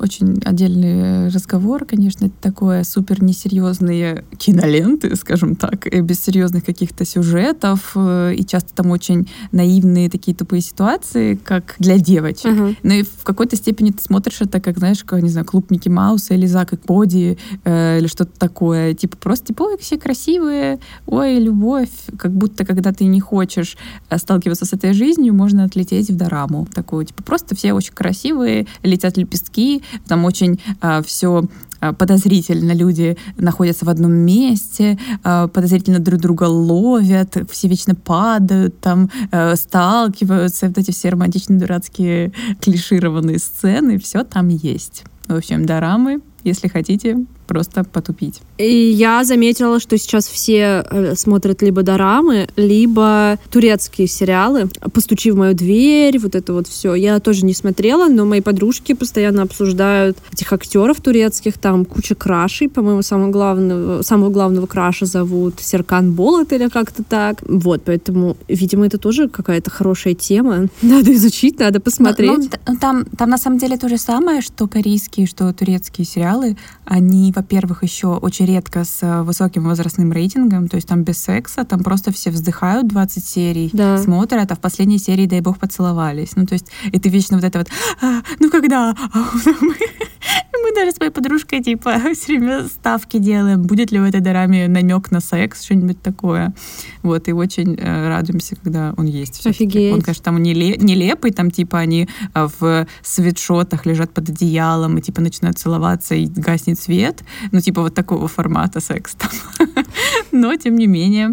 [0.00, 2.26] очень отдельный разговор, конечно.
[2.26, 7.92] Это такое супер несерьезные киноленты, скажем так, без серьезных каких-то сюжетов.
[7.94, 12.46] Э, и часто там очень наивные такие тупые ситуации, как для девочек.
[12.46, 12.76] Uh-huh.
[12.82, 15.88] Ну и в какой-то степени ты смотришь это, как, знаешь, как, не знаю, клуб Микки
[15.88, 18.94] Мауса или Зак и Коди э, или что-то такое.
[18.94, 21.90] Типа просто, типа, ой, все красивые, ой, любовь.
[22.18, 23.76] Как будто, когда ты ты не хочешь
[24.10, 26.68] э, сталкиваться с этой жизнью, можно отлететь в дораму.
[26.72, 31.42] Такую, типа, просто все очень красивые, летят лепестки, там очень а, все
[31.80, 38.80] а, подозрительно люди находятся в одном месте, а, подозрительно друг друга ловят, все вечно падают,
[38.80, 39.10] там
[39.56, 45.02] сталкиваются, вот эти все романтичные дурацкие клишированные сцены, все там есть.
[45.26, 47.18] В общем, дорамы, если хотите,
[47.52, 48.40] просто потупить.
[48.56, 54.70] И я заметила, что сейчас все э, смотрят либо дорамы, либо турецкие сериалы.
[54.92, 56.94] «Постучи в мою дверь», вот это вот все.
[56.94, 61.58] Я тоже не смотрела, но мои подружки постоянно обсуждают этих актеров турецких.
[61.58, 67.42] Там куча крашей, по-моему, самого главного, самого главного краша зовут Серкан Болот или как-то так.
[67.46, 70.68] Вот, поэтому, видимо, это тоже какая-то хорошая тема.
[70.82, 72.30] Надо изучить, надо посмотреть.
[72.30, 76.56] Но, ну, там, там на самом деле то же самое, что корейские, что турецкие сериалы.
[76.84, 81.64] Они, во-первых, еще очень редко с э, высоким возрастным рейтингом, то есть там без секса,
[81.64, 83.98] там просто все вздыхают 20 серий, да.
[83.98, 86.36] смотрят, а в последней серии, дай бог, поцеловались.
[86.36, 87.68] Ну, то есть это вечно вот это вот,
[88.00, 88.94] а, ну когда?
[89.12, 89.24] А,
[90.62, 94.68] мы даже с моей подружкой, типа, все время ставки делаем, будет ли в этой дораме
[94.68, 96.54] намек на секс, что-нибудь такое.
[97.02, 99.44] Вот, и очень э, радуемся, когда он есть.
[99.46, 99.92] Офигеть.
[99.92, 105.20] Он, конечно, там нелепый, там, типа, они э, в свитшотах лежат под одеялом и, типа,
[105.20, 107.21] начинают целоваться, и гаснет свет.
[107.52, 109.30] Ну, типа, вот такого формата секс там.
[110.32, 111.32] Но, тем не менее,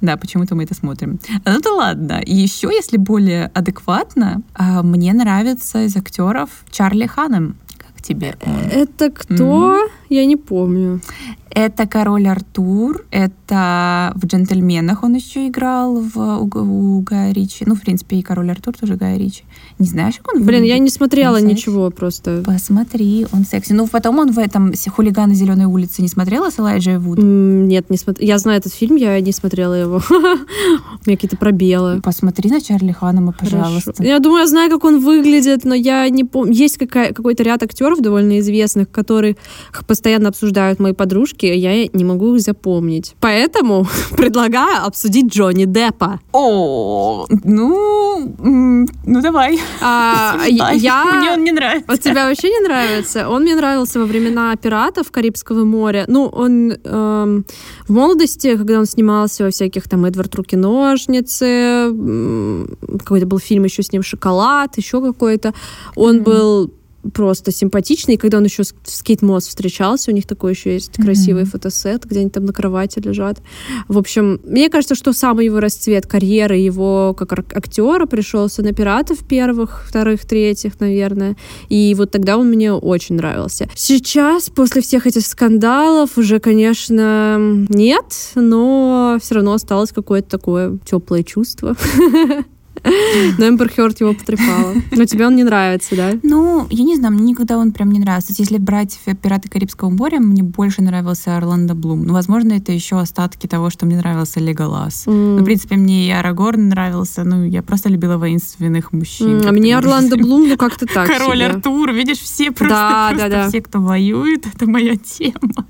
[0.00, 1.18] да, почему-то мы это смотрим.
[1.44, 2.22] Ну да ладно.
[2.24, 7.56] Еще, если более адекватно, а, мне нравится из актеров Чарли Ханем.
[8.06, 8.36] Тебе?
[8.46, 8.70] Он?
[8.70, 9.34] Это кто?
[9.34, 9.88] Mm-hmm.
[10.08, 11.00] Я не помню.
[11.56, 17.64] Это король Артур, это в «Джентльменах» он еще играл в, у, у Гая Ричи.
[17.66, 19.44] Ну, в принципе, и король Артур тоже Гая Ричи.
[19.78, 20.68] Не знаешь, как он Блин, выглядит?
[20.74, 21.96] я не смотрела он ничего секси.
[21.96, 22.42] просто.
[22.44, 23.72] Посмотри, он секси.
[23.72, 27.18] Ну, потом он в этом «Хулиганы зеленой улицы» не смотрела с Элайджей Вуд?
[27.22, 28.28] Нет, не смотрела.
[28.28, 30.02] Я знаю этот фильм, я не смотрела его.
[30.10, 32.02] У меня какие-то пробелы.
[32.02, 33.94] Посмотри на Чарли Ханнема, пожалуйста.
[34.04, 36.52] Я думаю, я знаю, как он выглядит, но я не помню.
[36.52, 39.36] Есть какой-то ряд актеров, актеров довольно известных, которых
[39.86, 43.14] постоянно обсуждают мои подружки, я не могу их запомнить.
[43.20, 46.20] Поэтому предлагаю обсудить Джонни Деппа.
[46.32, 48.34] О, ну,
[49.06, 49.58] ну давай.
[49.80, 51.04] А, я...
[51.16, 51.86] Мне он не нравится.
[51.88, 53.28] Вот тебя вообще не нравится?
[53.28, 56.04] Он мне нравился во времена «Пиратов» Карибского моря.
[56.08, 57.44] Ну, он эм,
[57.88, 61.92] в молодости, когда он снимался во всяких там «Эдвард Руки-ножницы»,
[62.98, 65.52] какой-то был фильм еще с ним «Шоколад», еще какой-то,
[65.94, 66.22] он mm-hmm.
[66.22, 66.70] был
[67.12, 68.14] просто симпатичный.
[68.14, 71.04] И когда он еще с, Кейт Мосс встречался, у них такой еще есть mm-hmm.
[71.04, 73.40] красивый фотосет, где они там на кровати лежат.
[73.88, 79.26] В общем, мне кажется, что самый его расцвет карьеры его как актера пришелся на пиратов
[79.26, 81.36] первых, вторых, третьих, наверное.
[81.68, 83.68] И вот тогда он мне очень нравился.
[83.74, 87.38] Сейчас, после всех этих скандалов, уже, конечно,
[87.68, 91.76] нет, но все равно осталось какое-то такое теплое чувство.
[93.38, 94.74] Но Эмбер Хёрд его потрепала.
[94.92, 96.12] Но тебе он не нравится, да?
[96.22, 98.34] Ну, я не знаю, мне никогда он прям не нравился.
[98.36, 102.04] Если брать «Пираты Карибского моря», мне больше нравился Орландо Блум.
[102.04, 105.06] Ну, возможно, это еще остатки того, что мне нравился Леголас.
[105.06, 105.36] Mm.
[105.36, 107.24] Ну, в принципе, мне и Арагорн нравился.
[107.24, 109.40] Ну, я просто любила воинственных мужчин.
[109.40, 111.46] Mm, а мне Орландо Блум, ну, как-то так Король себе.
[111.46, 113.48] Артур, видишь, все просто, да, просто да, да.
[113.48, 115.66] все, кто воюет, это моя тема.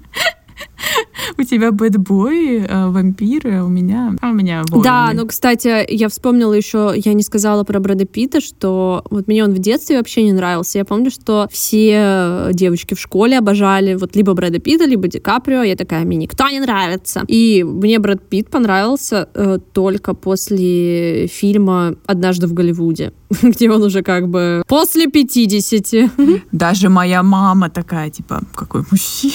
[1.38, 4.84] У тебя бэтбой, э, вампиры, а у меня, а у меня воины.
[4.84, 9.44] Да, но, кстати, я вспомнила еще, я не сказала про Брэда Питта, что вот мне
[9.44, 10.78] он в детстве вообще не нравился.
[10.78, 15.62] Я помню, что все девочки в школе обожали вот либо Брэда Питта, либо Ди Каприо.
[15.62, 17.24] Я такая, мне никто не нравится.
[17.28, 23.12] И мне Брэд Питт понравился э, только после фильма «Однажды в Голливуде»,
[23.42, 26.10] где он уже как бы после 50.
[26.52, 29.34] Даже моя мама такая, типа, какой мужчина.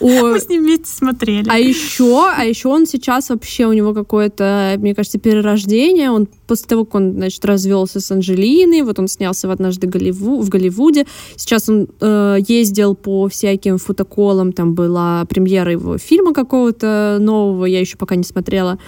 [0.00, 1.48] О, Мы с ним вместе смотрели.
[1.48, 6.10] А еще, а еще он сейчас вообще у него какое-то, мне кажется, перерождение.
[6.10, 10.40] Он после того, как он, значит, развелся с Анжелиной, вот он снялся в однажды Голливу,
[10.40, 11.06] в Голливуде.
[11.36, 17.80] Сейчас он э, ездил по всяким фотоколам, там была премьера его фильма какого-то нового, я
[17.80, 18.78] еще пока не смотрела.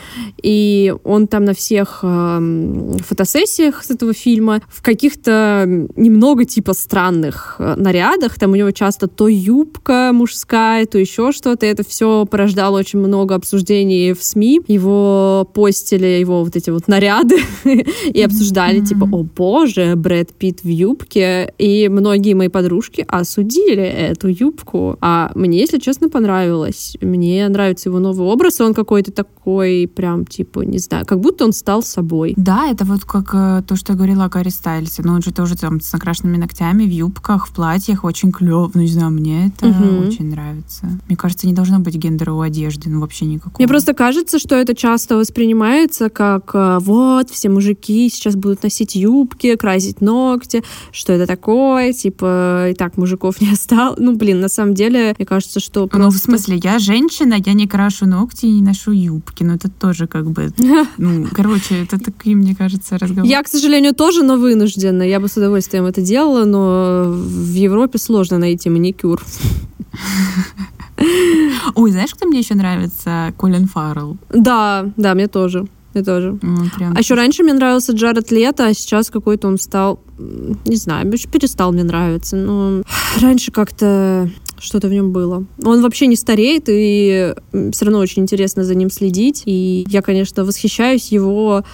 [0.42, 5.64] И он там на всех э, фотосессиях с этого фильма в каких-то
[5.96, 8.38] немного типа странных э, нарядах.
[8.38, 11.66] Там у него часто то юбка мужская, то еще что-то.
[11.66, 14.62] Это все порождало очень много обсуждений в СМИ.
[14.66, 20.68] Его постили, его вот эти вот наряды и обсуждали, типа, о боже, Брэд Питт в
[20.68, 21.52] юбке.
[21.58, 24.96] И многие мои подружки осудили эту юбку.
[25.00, 26.96] А мне, если честно, понравилось.
[27.00, 31.52] Мне нравится его новый образ, он какой-то такой прям, типа, не знаю, как будто он
[31.52, 32.34] стал собой.
[32.36, 35.02] Да, это вот как э, то, что я говорила о Гарри Стайльсе.
[35.02, 38.74] Ну, он же тоже там с накрашенными ногтями, в юбках, в платьях, очень клёв.
[38.74, 40.06] Ну, не знаю, мне это угу.
[40.06, 40.86] очень нравится.
[41.06, 43.56] Мне кажется, не должно быть гендера у одежды, ну, вообще никакого.
[43.58, 48.94] Мне просто кажется, что это часто воспринимается как э, вот, все мужики сейчас будут носить
[48.94, 50.62] юбки, красить ногти,
[50.92, 53.98] что это такое, типа, и так мужиков не осталось.
[53.98, 55.98] Ну, блин, на самом деле, мне кажется, что просто...
[55.98, 59.68] Ну, в смысле, я женщина, я не крашу ногти и не ношу юбки, но это
[59.68, 60.50] тоже как бы,
[60.98, 63.28] ну, короче, это такие, мне кажется, разговоры.
[63.28, 65.02] Я, к сожалению, тоже, но вынуждена.
[65.02, 69.22] Я бы с удовольствием это делала, но в Европе сложно найти маникюр.
[71.74, 73.32] Ой, знаешь, кто мне еще нравится?
[73.36, 74.16] Колин Фаррелл.
[74.30, 75.66] Да, да, мне тоже.
[75.94, 76.38] Мне тоже.
[76.42, 81.10] Ну, а еще раньше мне нравился Джаред Лето, а сейчас какой-то он стал, не знаю,
[81.10, 82.36] перестал мне нравиться.
[82.36, 82.82] Но
[83.20, 84.28] раньше как-то
[84.58, 85.44] что-то в нем было.
[85.64, 87.34] Он вообще не стареет, и
[87.72, 89.42] все равно очень интересно за ним следить.
[89.46, 91.64] И я, конечно, восхищаюсь его,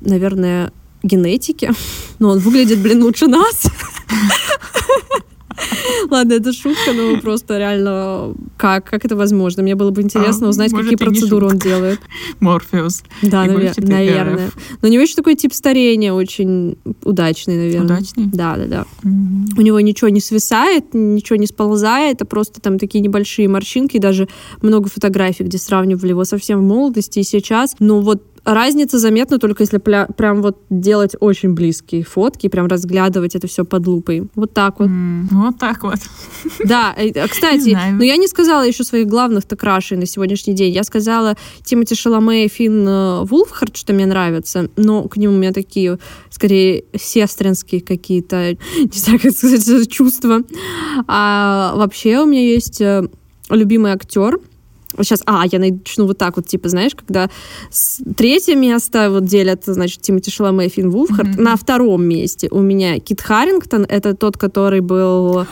[0.00, 0.72] наверное,
[1.02, 1.72] генетике.
[2.18, 3.66] Но он выглядит, блин, лучше нас.
[6.10, 8.84] Ладно, это шутка, но просто реально как?
[8.84, 9.62] Как это возможно?
[9.62, 12.00] Мне было бы интересно а, узнать, какие процедуры он делает.
[12.40, 13.02] Морфеус.
[13.22, 14.50] Да, навер- наверное.
[14.82, 17.96] Но у него еще такой тип старения очень удачный, наверное.
[17.96, 18.26] Удачный?
[18.26, 18.86] Да, да, да.
[19.04, 24.28] У него ничего не свисает, ничего не сползает, это просто там такие небольшие морщинки, даже
[24.60, 27.76] много фотографий, где сравнивали его совсем в молодости и сейчас.
[27.78, 33.34] Ну вот Разница заметна только если пля- прям вот делать очень близкие фотки, прям разглядывать
[33.34, 34.28] это все под лупой.
[34.34, 34.88] Вот так вот.
[34.88, 35.98] Mm, вот так вот.
[36.64, 40.54] Да, э, а, кстати, но ну, я не сказала еще своих главных-то крашей на сегодняшний
[40.54, 40.72] день.
[40.72, 45.38] Я сказала Тимоти Шаломе и Финн э, Вулфхард, что мне нравится, но к нему у
[45.38, 45.98] меня такие,
[46.30, 50.42] скорее, сестринские какие-то, не знаю, как сказать, чувства.
[51.06, 53.06] А вообще у меня есть э,
[53.50, 54.38] любимый актер,
[54.98, 57.28] сейчас, а, я начну вот так вот, типа, знаешь, когда
[58.16, 61.28] третье место вот делят, значит, Тимоти Шаломе и Финн Вулфхард.
[61.28, 61.40] Mm-hmm.
[61.40, 65.46] На втором месте у меня Кит Харрингтон, это тот, который был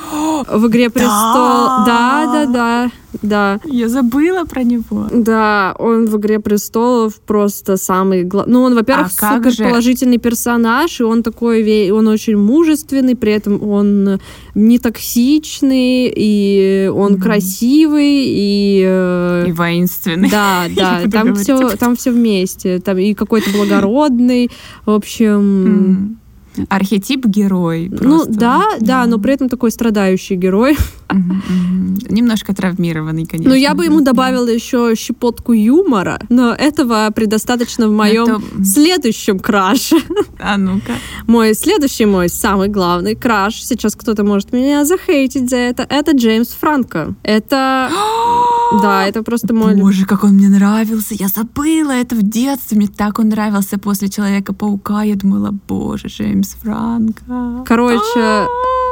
[0.48, 1.84] в «Игре престол».
[1.86, 2.90] Да, да, да,
[3.22, 3.60] да.
[3.64, 5.06] Я забыла про него.
[5.12, 8.52] Да, он в «Игре престолов» просто самый главный.
[8.52, 9.64] Ну, он, во-первых, а супер же?
[9.64, 14.20] положительный персонаж, и он такой, он очень мужественный, при этом он
[14.54, 17.22] не токсичный, и он mm-hmm.
[17.22, 18.84] красивый, и...
[19.28, 20.30] Э, и воинственный.
[20.30, 22.78] Да, да, там все, там все вместе.
[22.80, 24.50] Там и какой-то благородный,
[24.84, 26.18] в общем...
[26.68, 27.88] Архетип герой.
[27.90, 30.76] Ну да, да, но при этом такой страдающий герой.
[32.10, 33.50] Немножко травмированный, конечно.
[33.50, 39.96] Но я бы ему добавила еще щепотку юмора, но этого предостаточно в моем следующем краше.
[40.40, 40.92] А ну-ка.
[41.26, 46.48] Мой следующий, мой самый главный краш, сейчас кто-то может меня захейтить за это, это Джеймс
[46.48, 47.14] Франко.
[47.22, 47.90] Это...
[48.82, 49.74] Да, это просто мой...
[49.74, 51.14] Боже, как он мне нравился.
[51.14, 52.76] Я забыла это в детстве.
[52.76, 55.02] Мне так он нравился после Человека-паука.
[55.02, 57.64] Я думала, боже, Джеймс Франко.
[57.66, 58.46] Короче,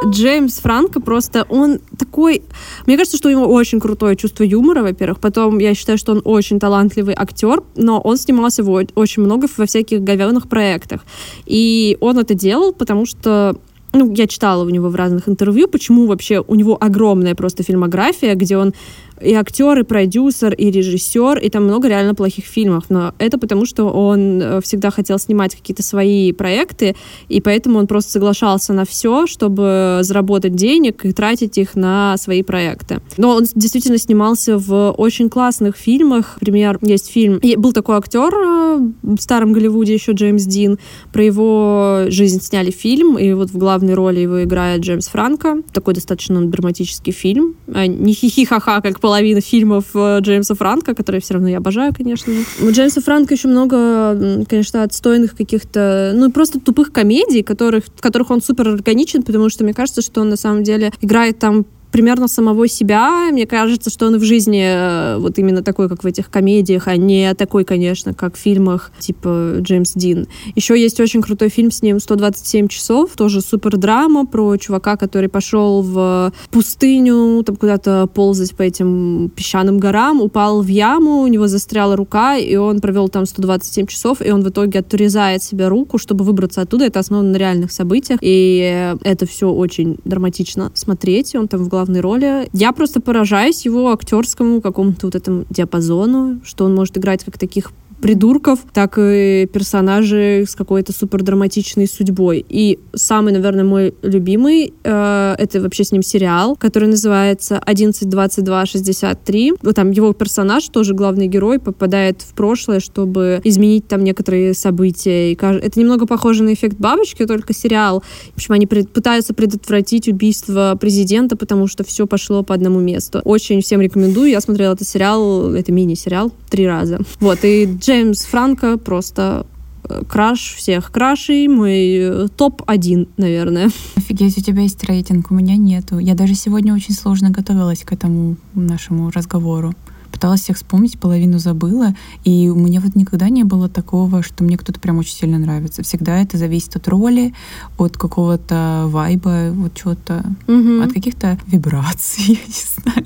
[0.07, 2.43] Джеймс Франко просто, он такой...
[2.87, 5.21] Мне кажется, что у него очень крутое чувство юмора, во-первых.
[5.21, 9.67] Потом я считаю, что он очень талантливый актер, но он снимался в очень много во
[9.67, 11.05] всяких говяных проектах.
[11.47, 13.57] И он это делал, потому что
[13.93, 18.35] ну, я читала у него в разных интервью, почему вообще у него огромная просто фильмография,
[18.35, 18.75] где он
[19.21, 22.85] и актер, и продюсер, и режиссер, и там много реально плохих фильмов.
[22.89, 26.97] Но это потому, что он э, всегда хотел снимать какие-то свои проекты,
[27.29, 32.43] и поэтому он просто соглашался на все, чтобы заработать денег и тратить их на свои
[32.43, 33.01] проекты.
[33.17, 36.37] Но он действительно снимался в очень классных фильмах.
[36.41, 37.39] Например, есть фильм...
[37.39, 40.79] И был такой актер э, в старом Голливуде еще Джеймс Дин.
[41.13, 45.63] Про его жизнь сняли фильм, и вот в главной роли его играет Джеймс Франко.
[45.73, 47.57] Такой достаточно драматический фильм.
[47.73, 52.33] А не хихи-ха-ха, как половина фильмов э, Джеймса Франка, которые все равно я обожаю, конечно.
[52.61, 58.33] У Джеймса Франка еще много, конечно, отстойных каких-то, ну, просто тупых комедий, которых, в которых
[58.33, 61.67] он супер органичен, потому что мне кажется, что он на самом деле играет там
[61.97, 63.31] примерно самого себя.
[63.33, 66.97] Мне кажется, что он в жизни э, вот именно такой, как в этих комедиях, а
[66.99, 70.27] не такой, конечно, как в фильмах типа Джеймс Дин.
[70.55, 75.31] Еще есть очень крутой фильм с ним «127 часов», тоже супер драма про чувака, который
[75.31, 81.47] пошел в пустыню, там куда-то ползать по этим песчаным горам, упал в яму, у него
[81.47, 85.97] застряла рука, и он провел там 127 часов, и он в итоге отрезает себе руку,
[85.97, 86.85] чтобы выбраться оттуда.
[86.85, 91.35] Это основано на реальных событиях, и это все очень драматично смотреть.
[91.35, 92.49] Он там в главной роли.
[92.53, 97.71] Я просто поражаюсь его актерскому какому-то вот этому диапазону, что он может играть как таких
[98.01, 102.45] придурков, так и персонажей с какой-то супер драматичной судьбой.
[102.49, 109.59] И самый, наверное, мой любимый, э, это вообще с ним сериал, который называется 11.22.63.
[109.63, 115.33] Вот там его персонаж, тоже главный герой, попадает в прошлое, чтобы изменить там некоторые события.
[115.33, 118.03] И это немного похоже на эффект бабочки, только сериал.
[118.33, 123.21] В общем, они пред, пытаются предотвратить убийство президента, потому что все пошло по одному месту.
[123.25, 124.31] Очень всем рекомендую.
[124.31, 127.01] Я смотрела этот сериал, это мини-сериал, три раза.
[127.21, 129.47] Вот, и Джеймс Франко просто
[129.89, 133.71] э, краш всех крашей, мой э, топ-1, наверное.
[133.95, 136.01] Офигеть, у тебя есть рейтинг, у меня нету.
[136.01, 139.73] Я даже сегодня очень сложно готовилась к этому нашему разговору
[140.17, 141.95] пыталась всех вспомнить, половину забыла.
[142.25, 145.83] И у меня вот никогда не было такого, что мне кто-то прям очень сильно нравится.
[145.83, 147.35] Всегда это зависит от роли,
[147.77, 150.81] от какого-то вайба, вот чего-то, угу.
[150.83, 153.06] от каких-то вибраций, я не знаю.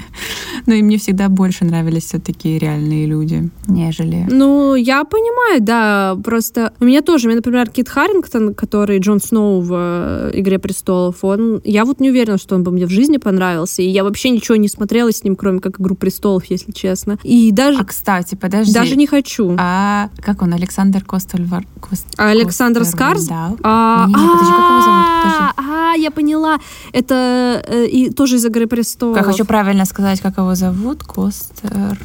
[0.71, 4.25] Но и мне всегда больше нравились все-таки реальные люди, нежели...
[4.31, 6.17] Ну, я понимаю, да.
[6.23, 10.61] Просто у меня тоже, у меня, например, Кит Харрингтон, который Джон Сноу в э, «Игре
[10.61, 11.61] престолов», он...
[11.65, 13.83] Я вот не уверена, что он бы мне в жизни понравился.
[13.83, 17.19] И я вообще ничего не смотрела с ним, кроме как «Игру престолов», если честно.
[17.25, 17.81] И даже...
[17.81, 18.73] А, кстати, подожди.
[18.73, 19.57] Даже не хочу.
[19.59, 20.55] А как он?
[20.55, 21.65] Александр Костельвар...
[21.81, 22.07] Кост...
[22.17, 23.25] Александр Скарс?
[23.25, 23.57] Да.
[23.65, 25.07] А, не, не, подожди, как его зовут?
[25.25, 25.53] Подожди.
[25.57, 26.59] А, я поняла.
[26.93, 29.17] Это э, и тоже из «Игры престолов».
[29.17, 31.03] Как хочу правильно сказать, как его зовут?
[31.05, 31.99] Костер...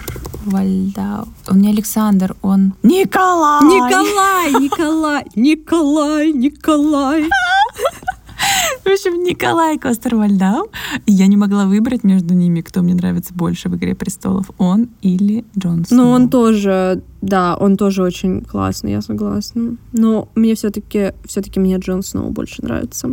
[0.46, 1.28] Вальдау.
[1.50, 3.64] Он не Александр, он Николай!
[3.64, 4.54] Николай!
[4.64, 5.26] Николай!
[5.36, 6.32] Николай!
[6.32, 7.30] Николай!
[8.84, 10.70] В общем, Николай Костер-Вальдау.
[11.06, 14.90] И я не могла выбрать между ними, кто мне нравится больше в «Игре престолов», он
[15.02, 16.06] или Джон Сноу.
[16.06, 19.78] Ну, он тоже, да, он тоже очень классный, я согласна.
[19.92, 23.10] Но мне все-таки, все-таки мне Джон Сноу больше нравится.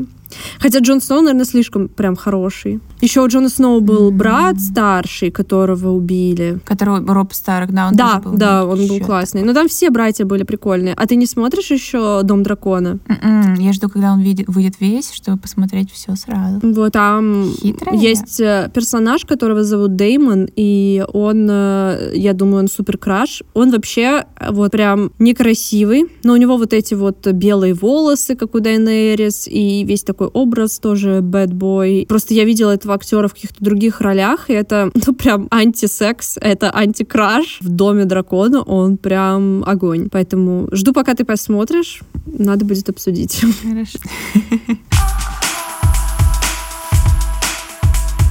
[0.59, 2.81] Хотя Джон Сноу, наверное, слишком прям хороший.
[3.01, 6.59] Еще у Джона Сноу был брат старший, которого убили.
[6.65, 9.43] Которого Роб Старк, да, он да, был да, он был классный.
[9.43, 10.95] Но там все братья были прикольные.
[10.97, 12.99] А ты не смотришь еще Дом дракона?
[13.09, 16.61] М-м, Я жду, когда он видит- выйдет весь, чтобы посмотреть все сразу.
[16.63, 17.97] Вот там Хитрая.
[17.99, 23.43] есть э, персонаж, которого зовут Деймон, и он, э, я думаю, он супер краш.
[23.55, 28.55] Он вообще э, вот прям некрасивый, но у него вот эти вот белые волосы, как
[28.55, 32.07] у Дайнерис, и весь такой образ тоже bad boy.
[32.07, 36.75] Просто я видела этого актера в каких-то других ролях, и это ну прям антисекс, это
[36.75, 37.59] антикраш.
[37.61, 40.09] В Доме дракона он прям огонь.
[40.11, 43.43] Поэтому жду, пока ты посмотришь, надо будет обсудить.
[43.63, 43.99] Хорошо.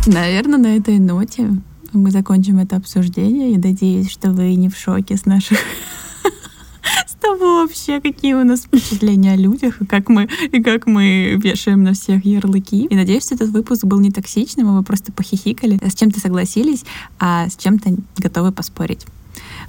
[0.07, 1.49] Наверное, на этой ноте
[1.93, 3.51] мы закончим это обсуждение.
[3.51, 5.59] Я надеюсь, что вы не в шоке с наших
[7.07, 11.39] с того вообще, какие у нас впечатления о людях, и как мы, и как мы
[11.41, 12.85] вешаем на всех ярлыки.
[12.85, 16.83] И надеюсь, что этот выпуск был не токсичным, и вы просто похихикали, с чем-то согласились,
[17.19, 19.05] а с чем-то готовы поспорить.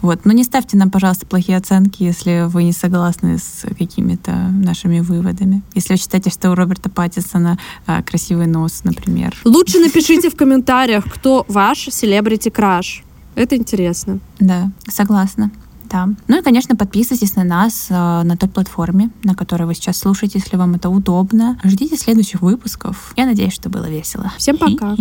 [0.01, 0.25] Вот.
[0.25, 5.63] Но не ставьте нам, пожалуйста, плохие оценки, если вы не согласны с какими-то нашими выводами.
[5.75, 9.37] Если вы считаете, что у Роберта Паттисона а, красивый нос, например.
[9.45, 13.05] Лучше напишите в комментариях, кто ваш селебрити краш.
[13.35, 14.19] Это интересно.
[14.41, 15.51] Да, согласна.
[15.93, 16.09] Да.
[16.27, 20.39] Ну и, конечно, подписывайтесь на нас э, на той платформе, на которой вы сейчас слушаете,
[20.39, 21.59] если вам это удобно.
[21.63, 23.13] Ждите следующих выпусков.
[23.17, 24.33] Я надеюсь, что было весело.
[24.39, 24.97] Всем пока.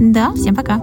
[0.00, 0.78] Да, всем пока.